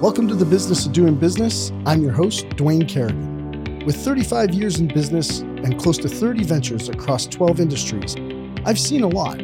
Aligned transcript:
Welcome 0.00 0.28
to 0.28 0.34
the 0.34 0.46
Business 0.46 0.86
of 0.86 0.94
Doing 0.94 1.14
Business. 1.14 1.72
I'm 1.84 2.00
your 2.00 2.12
host, 2.12 2.48
Dwayne 2.56 2.88
Kerrigan. 2.88 3.84
With 3.84 3.96
35 3.96 4.54
years 4.54 4.80
in 4.80 4.88
business 4.88 5.40
and 5.40 5.78
close 5.78 5.98
to 5.98 6.08
30 6.08 6.42
ventures 6.44 6.88
across 6.88 7.26
12 7.26 7.60
industries, 7.60 8.16
I've 8.64 8.78
seen 8.78 9.02
a 9.02 9.08
lot. 9.08 9.38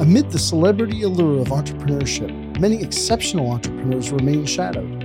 Amid 0.00 0.32
the 0.32 0.38
celebrity 0.40 1.04
allure 1.04 1.40
of 1.40 1.46
entrepreneurship, 1.50 2.58
many 2.58 2.82
exceptional 2.82 3.52
entrepreneurs 3.52 4.10
remain 4.10 4.46
shadowed. 4.46 5.00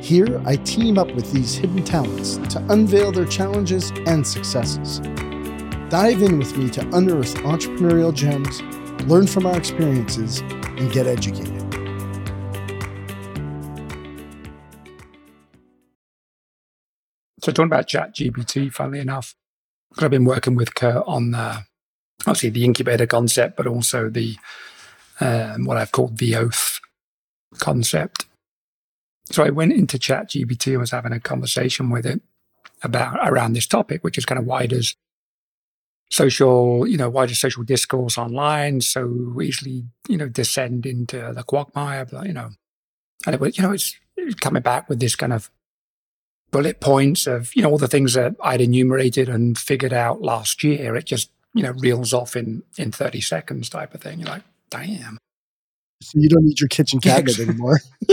Here, 0.00 0.40
I 0.46 0.54
team 0.54 0.98
up 0.98 1.12
with 1.12 1.32
these 1.32 1.56
hidden 1.56 1.82
talents 1.82 2.36
to 2.54 2.64
unveil 2.68 3.10
their 3.10 3.24
challenges 3.24 3.90
and 4.06 4.24
successes. 4.24 5.00
Dive 5.90 6.22
in 6.22 6.38
with 6.38 6.56
me 6.56 6.70
to 6.70 6.88
unearth 6.92 7.34
entrepreneurial 7.38 8.14
gems, 8.14 8.62
learn 9.08 9.26
from 9.26 9.46
our 9.46 9.58
experiences, 9.58 10.42
and 10.42 10.92
get 10.92 11.08
educated. 11.08 11.55
So 17.46 17.52
talking 17.52 17.66
about 17.70 17.86
Chat 17.86 18.12
GPT, 18.12 18.72
funnily 18.72 18.98
enough, 18.98 19.36
I've 19.98 20.10
been 20.10 20.24
working 20.24 20.56
with 20.56 20.74
Kurt 20.74 21.04
on 21.06 21.32
uh, 21.32 21.60
obviously 22.22 22.50
the 22.50 22.64
incubator 22.64 23.06
concept, 23.06 23.56
but 23.56 23.68
also 23.68 24.10
the 24.10 24.34
um, 25.20 25.64
what 25.64 25.76
I've 25.76 25.92
called 25.92 26.18
the 26.18 26.34
oath 26.34 26.80
concept. 27.60 28.26
So 29.30 29.44
I 29.44 29.50
went 29.50 29.74
into 29.74 29.96
Chat 29.96 30.30
GPT 30.30 30.72
and 30.72 30.80
was 30.80 30.90
having 30.90 31.12
a 31.12 31.20
conversation 31.20 31.88
with 31.88 32.04
it 32.04 32.20
about 32.82 33.16
around 33.22 33.52
this 33.52 33.68
topic, 33.68 34.02
which 34.02 34.18
is 34.18 34.26
kind 34.26 34.40
of 34.40 34.44
why 34.44 34.66
does 34.66 34.96
social, 36.10 36.84
you 36.84 36.96
know, 36.96 37.08
why 37.08 37.26
does 37.26 37.38
social 37.38 37.62
discourse 37.62 38.18
online 38.18 38.80
so 38.80 39.40
easily, 39.40 39.84
you 40.08 40.16
know, 40.16 40.28
descend 40.28 40.84
into 40.84 41.32
the 41.32 41.44
quagmire, 41.44 42.08
you 42.24 42.32
know, 42.32 42.50
and 43.24 43.36
it 43.36 43.40
was, 43.40 43.56
you 43.56 43.62
know, 43.62 43.70
it's, 43.70 43.94
it's 44.16 44.34
coming 44.34 44.62
back 44.62 44.88
with 44.88 44.98
this 44.98 45.14
kind 45.14 45.32
of 45.32 45.48
bullet 46.50 46.80
points 46.80 47.26
of, 47.26 47.54
you 47.54 47.62
know, 47.62 47.70
all 47.70 47.78
the 47.78 47.88
things 47.88 48.14
that 48.14 48.34
I'd 48.42 48.60
enumerated 48.60 49.28
and 49.28 49.58
figured 49.58 49.92
out 49.92 50.22
last 50.22 50.62
year. 50.62 50.96
It 50.96 51.04
just, 51.04 51.30
you 51.54 51.62
know, 51.62 51.72
reels 51.78 52.12
off 52.12 52.36
in, 52.36 52.62
in 52.76 52.92
30 52.92 53.20
seconds 53.20 53.68
type 53.68 53.94
of 53.94 54.00
thing. 54.00 54.20
You're 54.20 54.28
like, 54.28 54.44
damn. 54.70 55.18
So 56.02 56.18
you 56.18 56.28
don't 56.28 56.44
need 56.44 56.60
your 56.60 56.68
kitchen 56.68 57.00
cabinet 57.00 57.38
anymore. 57.38 57.80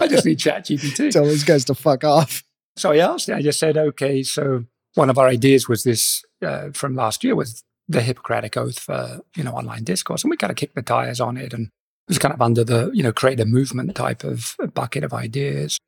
I 0.00 0.06
just 0.06 0.26
need 0.26 0.38
Chat 0.38 0.66
GPT. 0.66 1.10
Tell 1.10 1.24
those 1.24 1.44
guys 1.44 1.64
to 1.66 1.74
fuck 1.74 2.04
off. 2.04 2.42
So 2.76 2.92
I 2.92 2.98
asked, 2.98 3.30
I 3.30 3.40
just 3.40 3.58
said, 3.58 3.76
okay, 3.76 4.22
so 4.22 4.64
one 4.94 5.10
of 5.10 5.18
our 5.18 5.28
ideas 5.28 5.68
was 5.68 5.84
this 5.84 6.24
uh, 6.42 6.70
from 6.72 6.94
last 6.94 7.24
year 7.24 7.34
was 7.34 7.62
the 7.88 8.02
Hippocratic 8.02 8.56
Oath 8.56 8.78
for, 8.78 9.20
you 9.36 9.44
know, 9.44 9.52
online 9.52 9.84
discourse. 9.84 10.22
And 10.22 10.30
we 10.30 10.36
kind 10.36 10.50
of 10.50 10.56
kicked 10.56 10.74
the 10.74 10.82
tires 10.82 11.20
on 11.20 11.36
it 11.36 11.52
and 11.52 11.66
it 11.66 12.08
was 12.08 12.18
kind 12.18 12.34
of 12.34 12.42
under 12.42 12.64
the, 12.64 12.90
you 12.92 13.02
know, 13.02 13.12
create 13.12 13.40
a 13.40 13.44
movement 13.44 13.94
type 13.94 14.24
of 14.24 14.56
bucket 14.74 15.04
of 15.04 15.12
ideas. 15.12 15.78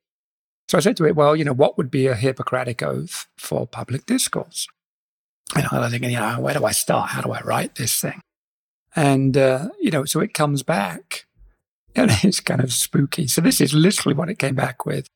So 0.67 0.77
I 0.77 0.81
said 0.81 0.97
to 0.97 1.05
it, 1.05 1.15
well, 1.15 1.35
you 1.35 1.45
know, 1.45 1.53
what 1.53 1.77
would 1.77 1.89
be 1.89 2.07
a 2.07 2.15
Hippocratic 2.15 2.83
Oath 2.83 3.27
for 3.37 3.65
public 3.65 4.05
discourse? 4.05 4.67
And 5.55 5.65
I 5.71 5.79
was 5.79 5.91
thinking, 5.91 6.11
you 6.11 6.19
know, 6.19 6.41
where 6.41 6.53
do 6.53 6.65
I 6.65 6.71
start? 6.71 7.11
How 7.11 7.21
do 7.21 7.31
I 7.31 7.41
write 7.41 7.75
this 7.75 7.99
thing? 8.01 8.19
And, 8.95 9.37
uh, 9.37 9.69
you 9.79 9.91
know, 9.91 10.03
so 10.03 10.19
it 10.19 10.33
comes 10.33 10.63
back 10.63 11.25
and 11.95 12.11
it's 12.23 12.41
kind 12.41 12.61
of 12.61 12.73
spooky. 12.73 13.27
So 13.27 13.39
this 13.39 13.61
is 13.61 13.73
literally 13.73 14.15
what 14.15 14.29
it 14.29 14.39
came 14.39 14.55
back 14.55 14.85
with. 14.85 15.07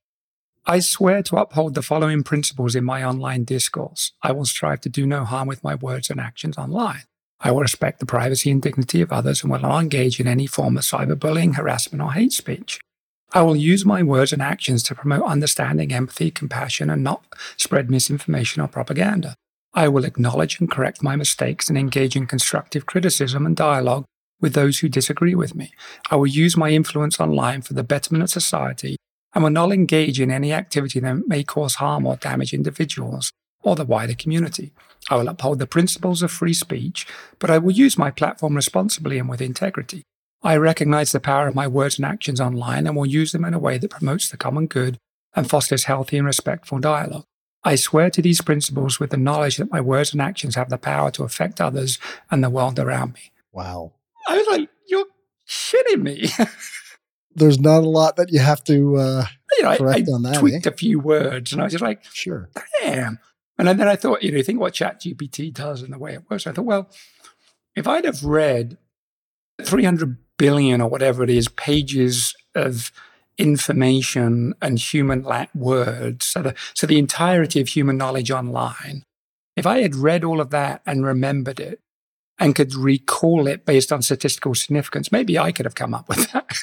I 0.66 0.80
swear 0.80 1.24
to 1.24 1.38
uphold 1.38 1.74
the 1.74 1.82
following 1.82 2.24
principles 2.24 2.76
in 2.76 2.84
my 2.86 3.04
online 3.04 3.44
discourse. 3.44 4.14
I 4.22 4.32
will 4.32 4.46
strive 4.46 4.82
to 4.82 4.90
do 4.90 5.08
no 5.08 5.26
harm 5.26 5.48
with 5.48 5.64
my 5.64 5.76
words 5.76 6.10
and 6.10 6.20
actions 6.20 6.58
online. 6.58 7.04
I 7.40 7.52
will 7.52 7.62
respect 7.62 8.00
the 8.00 8.06
privacy 8.06 8.52
and 8.52 8.62
dignity 8.62 9.02
of 9.02 9.12
others 9.12 9.42
and 9.42 9.52
will 9.52 9.60
not 9.60 9.82
engage 9.82 10.20
in 10.20 10.28
any 10.28 10.46
form 10.46 10.78
of 10.78 10.84
cyberbullying, 10.84 11.56
harassment, 11.56 12.04
or 12.04 12.14
hate 12.14 12.32
speech. 12.32 12.80
I 13.34 13.42
will 13.44 13.56
use 13.56 13.86
my 13.86 14.04
words 14.04 14.34
and 14.34 14.42
actions 14.42 14.84
to 14.84 14.96
promote 14.96 15.24
understanding, 15.24 15.94
empathy, 15.94 16.32
compassion, 16.32 16.90
and 16.90 17.02
not 17.02 17.24
spread 17.56 17.90
misinformation 17.90 18.62
or 18.62 18.68
propaganda. 18.68 19.36
I 19.74 19.88
will 19.88 20.03
acknowledge 20.03 20.59
and 20.59 20.69
correct 20.69 21.02
my 21.02 21.16
mistakes 21.16 21.69
and 21.69 21.78
engage 21.78 22.18
in 22.18 22.28
constructive 22.28 22.86
criticism 22.86 23.46
and 23.46 23.56
dialogue 23.56 24.03
with 24.42 24.53
those 24.53 24.80
who 24.80 24.90
disagree 24.90 25.34
with 25.34 25.56
me. 25.56 25.72
I 26.09 26.18
will 26.18 26.28
use 26.28 26.58
my 26.58 26.72
influence 26.72 27.22
online 27.22 27.62
for 27.62 27.74
the 27.74 27.84
betterment 27.84 28.24
of 28.24 28.30
society 28.30 28.97
and 29.34 29.44
will 29.44 29.52
not 29.52 29.72
engage 29.72 30.19
in 30.19 30.30
any 30.30 30.52
activity 30.52 31.00
that 31.00 31.28
may 31.28 31.44
cause 31.44 31.75
harm 31.75 32.06
or 32.06 32.18
damage 32.18 32.53
individuals 32.53 33.31
or 33.63 33.78
the 33.78 33.86
wider 33.86 34.16
community. 34.16 34.74
I 35.09 35.16
will 35.16 35.30
uphold 35.30 35.59
the 35.59 35.68
principles 35.68 36.22
of 36.22 36.31
free 36.31 36.53
speech, 36.53 37.08
but 37.40 37.50
I 37.50 37.59
will 37.59 37.72
use 37.72 37.98
my 37.98 38.12
platform 38.12 38.56
responsibly 38.56 39.19
and 39.19 39.30
with 39.30 39.40
integrity. 39.40 40.03
I 40.44 40.57
recognize 40.57 41.12
the 41.12 41.19
power 41.19 41.47
of 41.47 41.56
my 41.56 41.68
words 41.68 41.97
and 41.97 42.06
actions 42.06 42.41
online 42.41 42.88
and 42.88 42.96
will 42.96 43.06
use 43.06 43.31
them 43.31 43.46
in 43.46 43.53
a 43.53 43.59
way 43.59 43.78
that 43.78 43.91
promotes 43.91 44.29
the 44.29 44.38
common 44.38 44.68
good 44.68 44.97
and 45.35 45.50
fosters 45.50 45.84
healthy 45.85 46.18
and 46.18 46.25
respectful 46.25 46.79
dialogue. 46.79 47.25
I 47.63 47.75
swear 47.75 48.09
to 48.09 48.22
these 48.22 48.41
principles 48.41 49.00
with 49.00 49.12
the 49.12 49.18
knowledge 49.18 49.57
that 49.57 49.72
my 49.72 49.81
words 49.81 50.13
and 50.13 50.22
actions 50.22 50.56
have 50.56 50.69
the 50.69 50.80
power 50.80 51.12
to 51.12 51.24
affect 51.24 51.62
others 51.62 52.00
and 52.31 52.44
the 52.44 52.50
world 52.50 52.80
around 52.80 53.13
me. 53.13 53.31
Wow. 53.51 53.94
I 54.28 54.38
was 54.38 54.47
like, 54.47 54.69
you're 54.88 55.06
kidding 55.47 56.01
me. 56.03 56.30
There's 57.35 57.59
not 57.59 57.84
a 57.84 57.90
lot 57.90 58.16
that 58.16 58.31
you 58.31 58.40
have 58.40 58.63
to 58.66 58.97
uh, 58.97 59.25
you 59.57 59.63
know, 59.63 59.69
I, 59.69 59.78
correct 59.78 60.09
I 60.09 60.12
on 60.12 60.24
that. 60.24 60.40
tweaked 60.40 60.66
eh? 60.66 60.69
a 60.69 60.74
few 60.74 61.00
words 61.00 61.51
and 61.51 61.62
I 61.62 61.66
was 61.66 61.74
just 61.74 61.84
like, 61.84 62.03
Sure. 62.12 62.50
damn. 62.81 63.19
And 63.57 63.68
then 63.68 63.88
I 63.88 63.96
thought, 63.96 64.24
you 64.24 64.31
know, 64.31 64.38
you 64.38 64.44
think 64.44 64.59
what 64.59 64.74
ChatGPT 64.74 65.53
does 65.53 65.84
and 65.84 65.94
the 65.94 66.00
way 66.00 66.13
it 66.13 66.24
works. 66.30 66.47
I 66.47 66.51
thought, 66.51 66.66
well, 66.66 66.90
if 67.75 67.88
I'd 67.88 68.06
have 68.06 68.24
read 68.24 68.78
300 69.62 70.18
billion 70.41 70.81
or 70.81 70.90
whatever 70.90 71.24
it 71.24 71.29
is 71.29 71.47
pages 71.50 72.35
of 72.56 72.91
information 73.38 74.56
and 74.59 74.79
human 74.79 75.24
words, 75.53 76.25
so 76.25 76.41
the, 76.41 76.56
so 76.74 76.88
the 76.88 76.97
entirety 76.97 77.62
of 77.62 77.68
human 77.68 77.96
knowledge 77.96 78.31
online, 78.31 79.03
if 79.56 79.68
I 79.68 79.84
had 79.84 79.94
read 79.94 80.24
all 80.24 80.41
of 80.41 80.50
that 80.50 80.81
and 80.84 81.06
remembered 81.06 81.59
it 81.59 81.80
and 82.40 82.56
could 82.56 82.74
recall 82.74 83.46
it 83.46 83.68
based 83.68 83.91
on 83.91 84.01
statistical 84.01 84.56
significance, 84.56 85.12
maybe 85.12 85.38
I 85.38 85.51
could 85.51 85.68
have 85.68 85.75
come 85.75 85.94
up 85.94 86.09
with 86.09 86.31
that. 86.31 86.57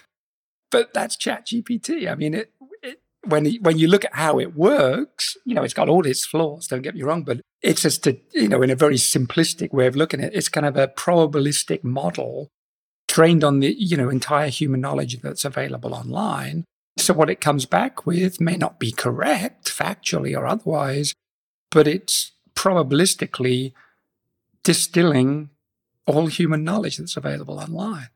but 0.72 0.92
that's 0.92 1.14
Chat 1.14 1.46
GPT. 1.46 2.10
I 2.10 2.16
mean, 2.16 2.34
it, 2.34 2.50
it, 2.82 3.00
when 3.28 3.46
when 3.60 3.78
you 3.78 3.86
look 3.86 4.04
at 4.04 4.16
how 4.16 4.40
it 4.40 4.56
works, 4.56 5.36
you 5.44 5.54
know, 5.54 5.62
it's 5.62 5.72
got 5.72 5.88
all 5.88 6.04
its 6.04 6.26
flaws. 6.26 6.66
Don't 6.66 6.82
get 6.82 6.96
me 6.96 7.02
wrong, 7.02 7.22
but 7.22 7.40
it's 7.62 7.82
just 7.82 8.08
a, 8.08 8.18
you 8.32 8.48
know, 8.48 8.60
in 8.60 8.70
a 8.70 8.74
very 8.74 8.96
simplistic 8.96 9.72
way 9.72 9.86
of 9.86 9.94
looking 9.94 10.20
at 10.20 10.32
it, 10.32 10.36
it's 10.36 10.48
kind 10.48 10.66
of 10.66 10.76
a 10.76 10.88
probabilistic 10.88 11.84
model 11.84 12.50
trained 13.14 13.44
on 13.44 13.60
the 13.60 13.72
you 13.78 13.96
know 13.96 14.08
entire 14.08 14.48
human 14.48 14.80
knowledge 14.80 15.20
that's 15.22 15.44
available 15.44 15.94
online. 15.94 16.64
So 16.98 17.14
what 17.14 17.30
it 17.30 17.40
comes 17.40 17.64
back 17.64 18.04
with 18.06 18.40
may 18.40 18.56
not 18.56 18.80
be 18.80 18.90
correct 18.90 19.66
factually 19.66 20.36
or 20.36 20.46
otherwise, 20.46 21.14
but 21.70 21.86
it's 21.86 22.32
probabilistically 22.56 23.72
distilling 24.64 25.50
all 26.06 26.26
human 26.26 26.64
knowledge 26.64 26.96
that's 26.96 27.16
available 27.16 27.60
online. 27.60 28.08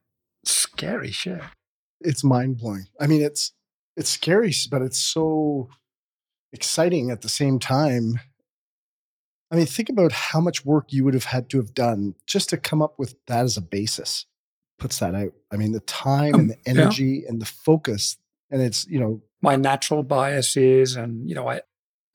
Scary 0.44 1.12
shit. 1.12 1.42
It's 2.00 2.25
mind 2.25 2.58
blowing. 2.58 2.87
I 3.00 3.06
mean, 3.06 3.22
it's 3.22 3.53
it's 3.97 4.10
scary, 4.10 4.53
but 4.69 4.82
it's 4.82 4.98
so 4.98 5.69
exciting 6.53 7.12
at 7.12 7.20
the 7.20 7.28
same 7.28 7.60
time. 7.60 8.19
I 9.53 9.56
mean, 9.56 9.66
think 9.66 9.91
about 9.91 10.10
how 10.10 10.41
much 10.41 10.64
work 10.64 10.92
you 10.92 11.04
would 11.04 11.14
have 11.14 11.31
had 11.37 11.48
to 11.50 11.58
have 11.58 11.72
done 11.72 12.16
just 12.26 12.48
to 12.48 12.56
come 12.56 12.82
up 12.82 12.98
with 12.98 13.14
that 13.26 13.44
as 13.44 13.56
a 13.56 13.62
basis. 13.62 14.26
Puts 14.78 14.99
that 15.00 15.15
out. 15.15 15.33
I 15.50 15.56
mean, 15.56 15.72
the 15.72 15.81
time 15.81 16.34
Um, 16.34 16.41
and 16.41 16.50
the 16.50 16.56
yeah. 16.66 16.71
energy 16.83 17.25
and 17.27 17.41
the 17.41 17.47
focus, 17.47 18.16
and 18.50 18.62
it's 18.62 18.87
you 18.87 19.00
know 19.00 19.22
my 19.41 19.56
natural 19.56 20.03
biases 20.03 20.97
and 20.97 21.28
you 21.28 21.34
know 21.34 21.49
i 21.49 21.61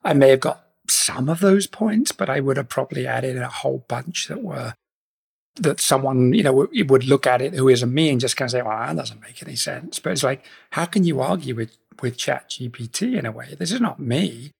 i 0.02 0.12
may 0.12 0.28
have 0.28 0.40
got 0.40 0.66
some 0.88 1.30
of 1.30 1.40
those 1.40 1.66
points 1.66 2.12
but 2.12 2.28
i 2.28 2.38
would 2.38 2.58
have 2.58 2.68
probably 2.68 3.06
added 3.06 3.36
a 3.38 3.48
whole 3.48 3.82
bunch 3.88 4.28
that 4.28 4.42
were 4.42 4.74
that 5.56 5.80
someone 5.80 6.34
you 6.34 6.42
know 6.42 6.52
would- 6.52 6.90
would 6.90 7.04
look 7.04 7.26
at 7.26 7.40
it 7.40 7.54
who 7.54 7.68
isn't 7.68 7.94
me 7.94 8.10
and 8.10 8.20
just 8.20 8.36
kind 8.36 8.46
of 8.48 8.50
say 8.50 8.60
well 8.62 8.76
that 8.86 8.96
doesn't 8.96 9.22
make 9.22 9.42
any 9.42 9.56
sense. 9.56 9.98
But 10.00 10.12
it's 10.12 10.22
like 10.22 10.44
how 10.72 10.84
can 10.84 11.04
you 11.04 11.20
argue 11.20 11.54
with 11.54 11.76
with 12.02 12.16
chat 12.18 12.50
gpt 12.50 13.16
in 13.18 13.24
a 13.24 13.32
way? 13.32 13.54
This 13.58 13.72
is 13.72 13.80
not 13.80 13.98
me. 14.00 14.50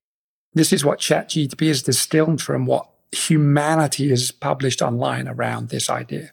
This 0.54 0.72
is 0.72 0.84
what 0.84 1.00
chat 1.00 1.28
gpt 1.28 1.62
is 1.68 1.82
distilled 1.82 2.40
from 2.40 2.64
what 2.64 2.88
humanity 3.12 4.08
has 4.08 4.30
published 4.30 4.80
online 4.80 5.26
around 5.28 5.68
this 5.68 5.90
idea. 5.90 6.30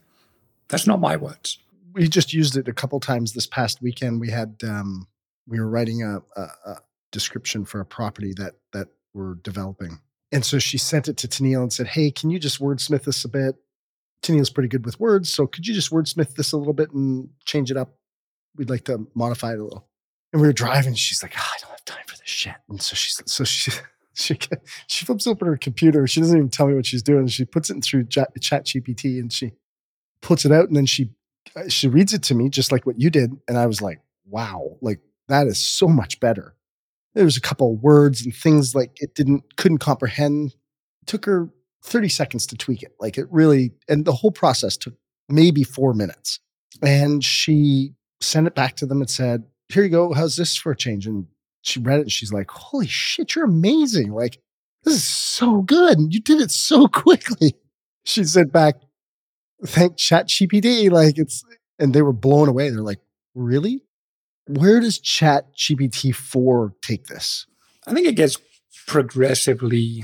That's 0.70 0.88
not 0.88 1.02
my 1.02 1.18
words 1.18 1.58
we 1.94 2.08
just 2.08 2.34
used 2.34 2.58
it 2.58 2.68
a 2.68 2.74
couple 2.74 3.00
times 3.00 3.34
this 3.34 3.48
past 3.48 3.82
weekend. 3.82 4.20
We 4.20 4.30
had 4.30 4.58
um, 4.64 5.08
we 5.48 5.60
were 5.60 5.70
writing 5.70 6.04
a, 6.04 6.22
a, 6.40 6.42
a 6.66 6.78
description 7.12 7.66
for 7.66 7.80
a 7.80 7.86
property 7.86 8.34
that 8.38 8.54
that 8.74 8.88
we're 9.14 9.36
developing, 9.36 10.00
and 10.32 10.46
so 10.46 10.60
she 10.60 10.78
sent 10.78 11.08
it 11.08 11.18
to 11.18 11.28
Tennille 11.28 11.62
and 11.62 11.74
said, 11.74 11.88
"Hey, 11.88 12.12
can 12.12 12.30
you 12.30 12.40
just 12.40 12.60
wordsmith 12.60 13.04
this 13.04 13.26
a 13.26 13.30
bit?" 13.30 13.56
Tennille's 14.24 14.52
pretty 14.52 14.70
good 14.70 14.86
with 14.86 15.00
words, 15.00 15.32
so 15.34 15.48
could 15.48 15.66
you 15.68 15.74
just 15.74 15.92
wordsmith 15.92 16.36
this 16.36 16.52
a 16.52 16.58
little 16.58 16.74
bit 16.74 16.92
and 16.92 17.30
change 17.46 17.72
it 17.72 17.78
up? 17.78 17.96
We'd 18.56 18.70
like 18.70 18.86
to 18.86 19.08
modify 19.16 19.54
it 19.54 19.60
a 19.60 19.64
little. 19.64 19.88
And 20.32 20.42
we 20.42 20.48
were 20.48 20.54
driving. 20.54 20.94
She's 20.94 21.24
like, 21.24 21.34
"Ah, 21.36 21.54
"I 21.56 21.62
don't 21.62 21.72
have 21.72 21.86
time 21.86 22.06
for 22.08 22.18
this 22.18 22.30
shit," 22.30 22.56
and 22.70 22.82
so 22.82 22.96
she's 22.96 23.22
so 23.26 23.44
she. 23.44 23.72
She, 24.14 24.38
she 24.88 25.06
flips 25.06 25.26
open 25.26 25.48
her 25.48 25.56
computer. 25.56 26.06
She 26.06 26.20
doesn't 26.20 26.36
even 26.36 26.50
tell 26.50 26.68
me 26.68 26.76
what 26.76 26.86
she's 26.86 27.02
doing. 27.02 27.28
She 27.28 27.46
puts 27.46 27.70
it 27.70 27.82
through 27.82 28.08
Chat, 28.08 28.36
GPT 28.36 29.22
and 29.22 29.32
she 29.32 29.54
puts 30.22 30.44
it 30.44 30.52
out 30.52 30.68
and 30.68 30.76
then 30.76 30.86
she 30.86 31.12
Uh, 31.56 31.68
she 31.68 31.88
reads 31.88 32.14
it 32.14 32.24
to 32.24 32.36
me 32.36 32.50
just 32.50 32.72
like 32.72 32.86
what 32.86 33.00
you 33.00 33.10
did 33.10 33.32
and 33.48 33.58
i 33.58 33.66
was 33.66 33.82
like 33.82 34.00
wow 34.26 34.78
like 34.82 35.00
that 35.32 35.48
is 35.48 35.58
so 35.58 35.88
much 35.88 36.20
better. 36.20 36.56
There 37.16 37.26
was 37.26 37.38
a 37.38 37.42
couple 37.42 37.76
words 37.76 38.24
and 38.24 38.36
things 38.36 38.76
like 38.76 38.92
it 39.02 39.16
didn't 39.16 39.56
couldn't 39.58 39.80
comprehend. 39.80 40.56
It 41.02 41.08
took 41.08 41.26
her 41.26 41.50
30 41.84 42.10
seconds 42.10 42.46
to 42.48 42.58
tweak 42.58 42.84
it. 42.84 42.94
Like 43.00 43.18
it 43.18 43.28
really, 43.32 43.72
and 43.88 44.06
the 44.06 44.14
whole 44.14 44.32
process 44.32 44.78
took 44.78 44.94
maybe 45.30 45.64
four 45.64 45.94
minutes. 45.94 46.40
And 46.82 47.24
she 47.24 47.94
sent 48.20 48.48
it 48.48 48.56
back 48.56 48.76
to 48.78 48.86
them 48.86 49.02
and 49.02 49.10
said, 49.10 49.44
Here 49.70 49.84
you 49.84 49.90
go. 49.90 50.14
How's 50.14 50.36
this 50.36 50.56
for 50.56 50.72
a 50.72 50.78
change? 50.78 51.08
And 51.08 51.28
she 51.62 51.80
read 51.80 52.00
it 52.00 52.04
and 52.04 52.12
she's 52.12 52.34
like, 52.34 52.52
Holy 52.52 52.88
shit, 52.88 53.36
you're 53.36 53.46
amazing. 53.46 54.12
Like, 54.12 54.38
this 54.84 54.96
is 54.96 55.04
so 55.04 55.62
good. 55.62 56.14
You 56.14 56.22
did 56.22 56.42
it 56.42 56.52
so 56.52 56.88
quickly. 56.90 57.56
She 58.04 58.24
said 58.24 58.52
back, 58.52 58.76
Thank 59.66 59.98
Chat 59.98 60.28
GPT. 60.28 60.90
Like 60.90 61.18
it's, 61.18 61.44
and 61.80 61.94
they 61.94 62.02
were 62.02 62.14
blown 62.14 62.48
away. 62.50 62.70
They're 62.70 62.82
like, 62.82 63.02
Really? 63.36 63.84
Where 64.48 64.80
does 64.80 65.00
Chat 65.00 65.56
GPT 65.56 66.14
4 66.14 66.74
take 66.82 67.08
this? 67.08 67.46
I 67.88 67.94
think 67.94 68.08
it 68.08 68.16
gets 68.16 68.38
progressively 68.88 70.04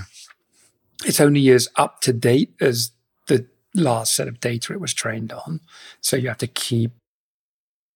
it's 1.05 1.21
only 1.21 1.49
as 1.49 1.67
up 1.75 2.01
to 2.01 2.13
date 2.13 2.53
as 2.59 2.91
the 3.27 3.47
last 3.75 4.15
set 4.15 4.27
of 4.27 4.39
data 4.39 4.73
it 4.73 4.81
was 4.81 4.93
trained 4.93 5.31
on. 5.31 5.59
So 6.01 6.15
you 6.15 6.27
have 6.27 6.39
to 6.39 6.47
keep 6.47 6.91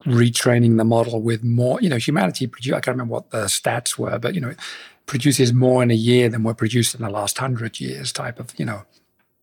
retraining 0.05 0.77
the 0.77 0.83
model 0.83 1.21
with 1.21 1.43
more. 1.43 1.81
You 1.81 1.89
know, 1.89 1.97
humanity 1.97 2.45
produce. 2.45 2.73
I 2.73 2.79
can't 2.79 2.95
remember 2.95 3.13
what 3.13 3.31
the 3.31 3.45
stats 3.45 3.97
were, 3.97 4.19
but 4.19 4.35
you 4.35 4.41
know, 4.41 4.49
it 4.49 4.59
produces 5.07 5.51
more 5.51 5.81
in 5.81 5.89
a 5.89 5.95
year 5.95 6.29
than 6.29 6.43
were 6.43 6.53
produced 6.53 6.93
in 6.93 7.01
the 7.01 7.09
last 7.09 7.37
hundred 7.39 7.79
years. 7.79 8.11
Type 8.11 8.39
of 8.39 8.53
you 8.59 8.65
know, 8.65 8.83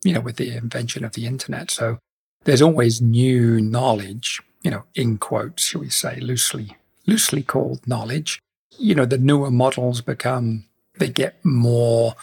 you 0.04 0.12
know, 0.12 0.20
with 0.20 0.36
the 0.36 0.56
invention 0.56 1.04
of 1.04 1.14
the 1.14 1.26
internet. 1.26 1.70
So 1.70 1.98
there's 2.44 2.62
always 2.62 3.00
new 3.00 3.60
knowledge. 3.60 4.40
You 4.62 4.72
know, 4.72 4.84
in 4.94 5.18
quotes, 5.18 5.64
shall 5.64 5.80
we 5.80 5.88
say, 5.88 6.20
loosely 6.20 6.76
loosely 7.08 7.42
called 7.42 7.86
knowledge. 7.88 8.40
You 8.78 8.94
know, 8.94 9.06
the 9.06 9.18
newer 9.18 9.50
models 9.50 10.02
become 10.02 10.64
they 10.98 11.08
get 11.08 11.44
more 11.44 12.14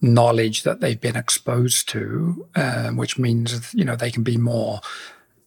knowledge 0.00 0.64
that 0.64 0.80
they've 0.80 1.00
been 1.00 1.16
exposed 1.16 1.88
to, 1.90 2.46
um, 2.56 2.96
which 2.96 3.18
means 3.18 3.72
you 3.72 3.84
know 3.84 3.96
they 3.96 4.10
can 4.10 4.22
be 4.22 4.36
more 4.36 4.80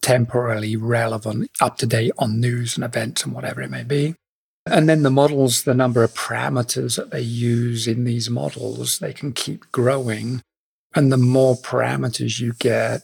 temporarily 0.01 0.75
relevant, 0.75 1.49
up 1.59 1.77
to 1.79 1.85
date 1.85 2.13
on 2.17 2.39
news 2.39 2.77
and 2.77 2.83
events 2.83 3.23
and 3.23 3.33
whatever 3.33 3.61
it 3.61 3.71
may 3.71 3.83
be. 3.83 4.15
And 4.67 4.87
then 4.87 5.03
the 5.03 5.11
models, 5.11 5.63
the 5.63 5.73
number 5.73 6.03
of 6.03 6.13
parameters 6.13 6.95
that 6.95 7.11
they 7.11 7.21
use 7.21 7.87
in 7.87 8.03
these 8.03 8.29
models, 8.29 8.99
they 8.99 9.13
can 9.13 9.31
keep 9.31 9.71
growing. 9.71 10.41
And 10.95 11.11
the 11.11 11.17
more 11.17 11.55
parameters 11.55 12.39
you 12.39 12.53
get, 12.53 13.01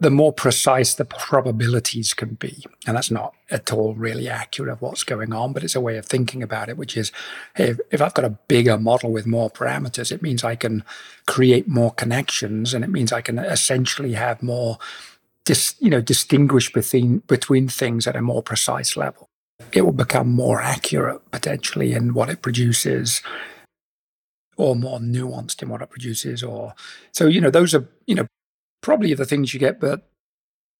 the 0.00 0.10
more 0.10 0.32
precise 0.32 0.94
the 0.94 1.04
probabilities 1.04 2.14
can 2.14 2.34
be. 2.34 2.64
And 2.86 2.96
that's 2.96 3.10
not 3.10 3.34
at 3.50 3.72
all 3.72 3.94
really 3.94 4.28
accurate 4.28 4.72
of 4.72 4.82
what's 4.82 5.04
going 5.04 5.32
on, 5.32 5.52
but 5.52 5.62
it's 5.62 5.74
a 5.74 5.80
way 5.80 5.96
of 5.96 6.06
thinking 6.06 6.42
about 6.42 6.68
it, 6.68 6.76
which 6.76 6.96
is 6.96 7.12
hey, 7.54 7.70
if, 7.70 7.80
if, 7.90 8.02
I've 8.02 8.14
got 8.14 8.24
a 8.24 8.38
bigger 8.48 8.78
model 8.78 9.12
with 9.12 9.26
more 9.26 9.50
parameters, 9.50 10.10
it 10.10 10.22
means 10.22 10.42
I 10.42 10.56
can 10.56 10.84
create 11.26 11.68
more 11.68 11.92
connections 11.92 12.74
and 12.74 12.84
it 12.84 12.90
means 12.90 13.12
I 13.12 13.20
can 13.20 13.38
essentially 13.38 14.14
have 14.14 14.42
more 14.42 14.78
dis, 15.44 15.74
you 15.78 15.90
know, 15.90 16.00
distinguish 16.00 16.72
between 16.72 17.18
between 17.26 17.68
things 17.68 18.06
at 18.06 18.16
a 18.16 18.22
more 18.22 18.42
precise 18.42 18.96
level. 18.96 19.28
It 19.72 19.82
will 19.82 19.92
become 19.92 20.32
more 20.32 20.60
accurate 20.60 21.30
potentially 21.30 21.92
in 21.92 22.14
what 22.14 22.28
it 22.28 22.42
produces 22.42 23.22
or 24.56 24.76
more 24.76 24.98
nuanced 24.98 25.62
in 25.62 25.68
what 25.68 25.82
it 25.82 25.90
produces 25.90 26.42
or 26.42 26.74
so 27.12 27.26
you 27.26 27.40
know 27.40 27.50
those 27.50 27.74
are 27.74 27.88
you 28.06 28.14
know 28.14 28.26
probably 28.84 29.14
the 29.14 29.24
things 29.24 29.54
you 29.54 29.58
get, 29.58 29.80
but 29.80 30.08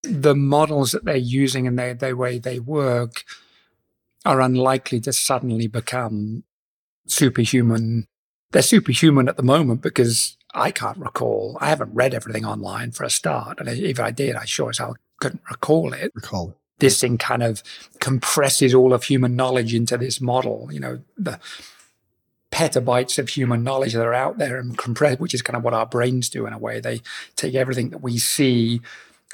the 0.02 0.34
models 0.34 0.92
that 0.92 1.06
they're 1.06 1.16
using 1.16 1.66
and 1.66 1.78
the, 1.78 1.96
the 1.98 2.14
way 2.14 2.38
they 2.38 2.60
work 2.60 3.24
are 4.26 4.42
unlikely 4.42 5.00
to 5.00 5.12
suddenly 5.12 5.66
become 5.66 6.44
superhuman. 7.06 8.06
They're 8.52 8.62
superhuman 8.62 9.28
at 9.28 9.38
the 9.38 9.42
moment 9.42 9.80
because 9.80 10.36
I 10.52 10.70
can't 10.70 10.98
recall. 10.98 11.56
I 11.60 11.68
haven't 11.68 11.94
read 11.94 12.14
everything 12.14 12.44
online 12.44 12.92
for 12.92 13.04
a 13.04 13.10
start. 13.10 13.58
And 13.58 13.68
if 13.68 13.98
I 13.98 14.10
did, 14.10 14.36
I 14.36 14.44
sure 14.44 14.70
as 14.70 14.78
hell 14.78 14.96
couldn't 15.20 15.42
recall 15.50 15.94
it. 15.94 16.12
Recall 16.14 16.50
it. 16.50 16.56
This 16.80 17.00
thing 17.00 17.16
kind 17.18 17.42
of 17.42 17.62
compresses 18.00 18.74
all 18.74 18.92
of 18.92 19.04
human 19.04 19.34
knowledge 19.34 19.74
into 19.74 19.96
this 19.96 20.20
model. 20.20 20.68
You 20.70 20.80
know, 20.80 21.00
the 21.16 21.40
petabytes 22.54 23.18
of 23.18 23.30
human 23.30 23.64
knowledge 23.64 23.94
that 23.94 24.06
are 24.06 24.14
out 24.14 24.38
there 24.38 24.58
and 24.58 24.78
compress, 24.78 25.18
which 25.18 25.34
is 25.34 25.42
kind 25.42 25.56
of 25.56 25.64
what 25.64 25.74
our 25.74 25.84
brains 25.84 26.28
do 26.28 26.46
in 26.46 26.52
a 26.52 26.58
way. 26.58 26.78
They 26.78 27.02
take 27.34 27.56
everything 27.56 27.90
that 27.90 28.00
we 28.00 28.16
see, 28.16 28.80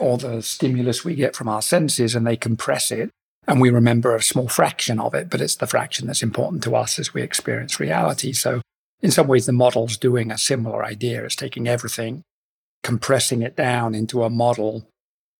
all 0.00 0.16
the 0.16 0.40
stimulus 0.40 1.04
we 1.04 1.14
get 1.14 1.36
from 1.36 1.46
our 1.46 1.60
senses, 1.60 2.14
and 2.14 2.26
they 2.26 2.36
compress 2.36 2.90
it. 2.90 3.10
And 3.46 3.60
we 3.60 3.68
remember 3.68 4.16
a 4.16 4.22
small 4.22 4.48
fraction 4.48 4.98
of 4.98 5.14
it, 5.14 5.28
but 5.28 5.42
it's 5.42 5.56
the 5.56 5.66
fraction 5.66 6.06
that's 6.06 6.22
important 6.22 6.62
to 6.64 6.74
us 6.74 6.98
as 6.98 7.12
we 7.12 7.20
experience 7.20 7.78
reality. 7.78 8.32
So, 8.32 8.62
in 9.02 9.10
some 9.10 9.26
ways, 9.26 9.44
the 9.44 9.52
model's 9.52 9.98
doing 9.98 10.30
a 10.30 10.38
similar 10.38 10.82
idea. 10.82 11.22
It's 11.24 11.36
taking 11.36 11.68
everything, 11.68 12.22
compressing 12.82 13.42
it 13.42 13.54
down 13.54 13.94
into 13.94 14.24
a 14.24 14.30
model 14.30 14.86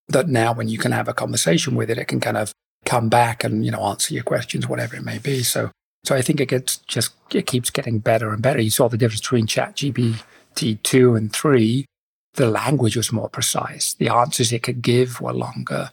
that 0.09 0.29
now, 0.29 0.53
when 0.53 0.69
you 0.69 0.77
can 0.77 0.93
have 0.93 1.09
a 1.09 1.15
conversation 1.15 1.77
with 1.77 1.89
it, 1.89 1.99
it 1.99 2.09
can 2.09 2.21
kind 2.21 2.37
of 2.37 2.53
come 2.85 3.09
back 3.09 3.43
and 3.43 3.65
you 3.65 3.71
know 3.71 3.85
answer 3.85 4.13
your 4.13 4.25
questions, 4.25 4.69
whatever 4.69 4.97
it 4.97 5.05
may 5.05 5.19
be. 5.19 5.43
So 5.43 5.71
so 6.05 6.15
I 6.15 6.23
think 6.23 6.41
it 6.41 6.49
gets 6.49 6.79
just 6.79 7.13
it 7.33 7.47
keeps 7.47 7.71
getting 7.71 7.99
better 7.99 8.33
and 8.33 8.43
better. 8.43 8.61
You 8.61 8.71
saw 8.71 8.89
the 8.89 8.97
difference 8.97 9.21
between 9.21 9.47
Chat 9.47 9.77
GPT 9.77 10.83
two 10.83 11.15
and 11.15 11.33
three. 11.33 11.87
The 12.35 12.47
language 12.49 12.97
was 12.97 13.13
more 13.13 13.29
precise. 13.29 13.95
The 13.95 14.09
answers 14.09 14.53
it 14.53 14.63
could 14.63 14.83
give 14.83 15.21
were 15.21 15.33
longer. 15.33 15.91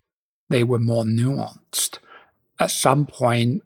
They 0.50 0.64
were 0.64 0.80
more 0.80 1.04
nuanced. 1.04 2.00
At 2.60 2.72
some 2.72 3.06
point, 3.06 3.64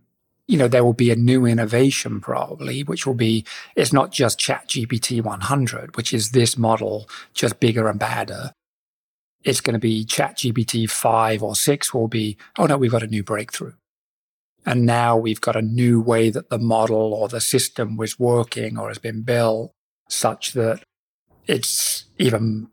you 0.47 0.57
know, 0.57 0.67
there 0.67 0.83
will 0.83 0.93
be 0.93 1.11
a 1.11 1.15
new 1.15 1.45
innovation 1.45 2.19
probably, 2.19 2.83
which 2.83 3.05
will 3.05 3.13
be 3.13 3.45
it's 3.75 3.93
not 3.93 4.11
just 4.11 4.39
Chat 4.39 4.67
GPT 4.67 5.21
100, 5.21 5.95
which 5.95 6.13
is 6.13 6.31
this 6.31 6.57
model 6.57 7.07
just 7.33 7.59
bigger 7.59 7.87
and 7.87 7.99
badder. 7.99 8.51
It's 9.43 9.61
going 9.61 9.73
to 9.73 9.79
be 9.79 10.05
Chat 10.05 10.37
GPT 10.37 10.89
5 10.89 11.43
or 11.43 11.55
6 11.55 11.93
will 11.93 12.07
be, 12.07 12.37
oh 12.57 12.65
no, 12.65 12.77
we've 12.77 12.91
got 12.91 13.03
a 13.03 13.07
new 13.07 13.23
breakthrough 13.23 13.73
and 14.65 14.85
now 14.85 15.17
we've 15.17 15.41
got 15.41 15.55
a 15.55 15.61
new 15.61 15.99
way 15.99 16.29
that 16.29 16.49
the 16.49 16.59
model 16.59 17.13
or 17.13 17.27
the 17.27 17.41
system 17.41 17.97
was 17.97 18.19
working 18.19 18.77
or 18.77 18.89
has 18.89 18.99
been 18.99 19.23
built 19.23 19.73
such 20.07 20.53
that 20.53 20.83
it's 21.47 22.05
even 22.17 22.69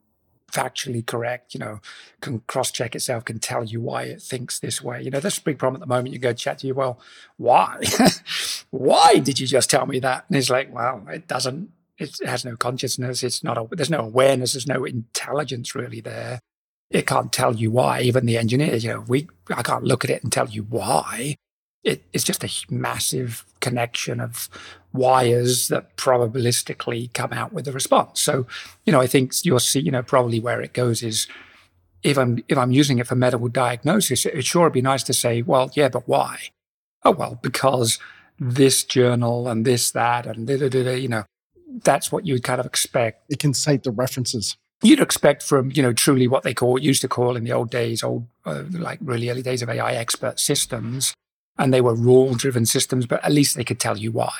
factually 0.53 1.05
correct, 1.05 1.55
you 1.55 1.61
know, 1.61 1.81
can 2.21 2.41
cross 2.41 2.71
check 2.71 2.95
itself, 2.95 3.25
can 3.25 3.39
tell 3.39 3.65
you 3.65 3.81
why 3.81 4.05
it 4.05 4.21
thinks 4.21 4.59
this 4.59 4.83
way. 4.83 5.03
You 5.03 5.11
know, 5.11 5.21
that's 5.21 5.39
a 5.39 5.43
big 5.43 5.59
problem 5.59 5.81
at 5.83 5.87
the 5.87 5.95
moment. 5.95 6.13
You 6.13 6.19
go 6.19 6.33
chat 6.33 6.59
to 6.59 6.67
you, 6.67 6.75
well, 6.75 7.01
why? 7.37 7.83
why 8.71 9.19
did 9.19 9.39
you 9.39 9.47
just 9.47 9.71
tell 9.71 9.87
me 9.87 9.99
that? 10.01 10.25
And 10.29 10.37
it's 10.37 10.51
like, 10.51 10.73
well, 10.73 11.07
it 11.09 11.27
doesn't, 11.27 11.71
it 11.99 12.17
has 12.25 12.45
no 12.45 12.57
consciousness. 12.57 13.23
It's 13.23 13.43
not, 13.43 13.59
a, 13.59 13.67
there's 13.71 13.91
no 13.91 14.01
awareness. 14.01 14.53
There's 14.53 14.67
no 14.67 14.85
intelligence 14.85 15.75
really 15.75 16.01
there. 16.01 16.41
It 16.91 17.07
can't 17.07 17.33
tell 17.33 17.55
you 17.55 17.71
why. 17.71 18.01
Even 18.01 18.27
the 18.27 18.39
engineers, 18.39 18.85
you 18.85 18.91
know, 18.91 19.05
we, 19.07 19.29
I 19.55 19.63
can't 19.63 19.85
look 19.85 20.05
at 20.05 20.11
it 20.11 20.23
and 20.23 20.33
tell 20.33 20.49
you 20.49 20.63
why 20.63 21.37
it, 21.89 22.05
it's 22.13 22.25
just 22.25 22.45
a 22.45 22.51
massive 22.71 23.45
connection 23.61 24.21
of 24.21 24.49
wires 24.93 25.69
that 25.69 25.97
probabilistically 25.97 27.13
come 27.15 27.33
out 27.33 27.53
with 27.53 27.67
a 27.67 27.73
response. 27.73 28.21
So, 28.21 28.47
you 28.85 28.93
know, 28.93 29.01
I 29.01 29.07
think 29.07 29.33
you'll 29.43 29.59
see, 29.59 29.81
you 29.81 29.91
know, 29.91 30.03
probably 30.03 30.39
where 30.39 30.61
it 30.61 30.75
goes 30.75 31.03
is 31.03 31.27
if 32.03 32.19
I'm 32.19 32.45
if 32.47 32.59
I'm 32.59 32.73
using 32.73 32.99
it 32.99 33.07
for 33.07 33.17
medical 33.17 33.49
diagnosis, 33.49 34.27
it 34.27 34.45
sure 34.45 34.65
would 34.65 34.73
be 34.73 34.83
nice 34.83 35.03
to 35.05 35.15
say, 35.15 35.43
well, 35.43 35.71
yeah, 35.75 35.89
but 35.89 36.07
why? 36.07 36.39
Oh 37.05 37.13
well, 37.13 37.39
because 37.43 37.99
this 38.39 38.85
journal 38.85 39.49
and 39.49 39.65
this 39.65 39.91
that 39.93 40.27
and 40.27 40.47
da, 40.47 40.59
da, 40.59 40.69
da, 40.69 40.95
you 40.95 41.09
know, 41.09 41.25
that's 41.83 42.13
what 42.13 42.27
you'd 42.27 42.45
kind 42.45 42.61
of 42.61 42.67
expect. 42.67 43.25
It 43.31 43.39
can 43.39 43.55
cite 43.55 43.83
the 43.83 43.91
references 43.91 44.57
you'd 44.83 45.01
expect 45.01 45.43
from 45.43 45.73
you 45.73 45.83
know 45.83 45.93
truly 45.93 46.29
what 46.29 46.45
they 46.45 46.55
call 46.55 46.79
used 46.79 47.01
to 47.01 47.09
call 47.09 47.37
in 47.37 47.45
the 47.45 47.53
old 47.53 47.71
days 47.71 48.03
old 48.05 48.27
uh, 48.45 48.63
like 48.71 48.99
really 49.03 49.29
early 49.29 49.43
days 49.43 49.61
of 49.61 49.69
ai 49.69 49.95
expert 49.95 50.39
systems 50.39 51.15
and 51.59 51.75
they 51.75 51.81
were 51.81 51.95
rule 51.95 52.35
driven 52.35 52.65
systems, 52.65 53.07
but 53.07 53.23
at 53.25 53.33
least 53.33 53.57
they 53.57 53.65
could 53.65 53.81
tell 53.81 53.99
you 53.99 54.13
why. 54.13 54.33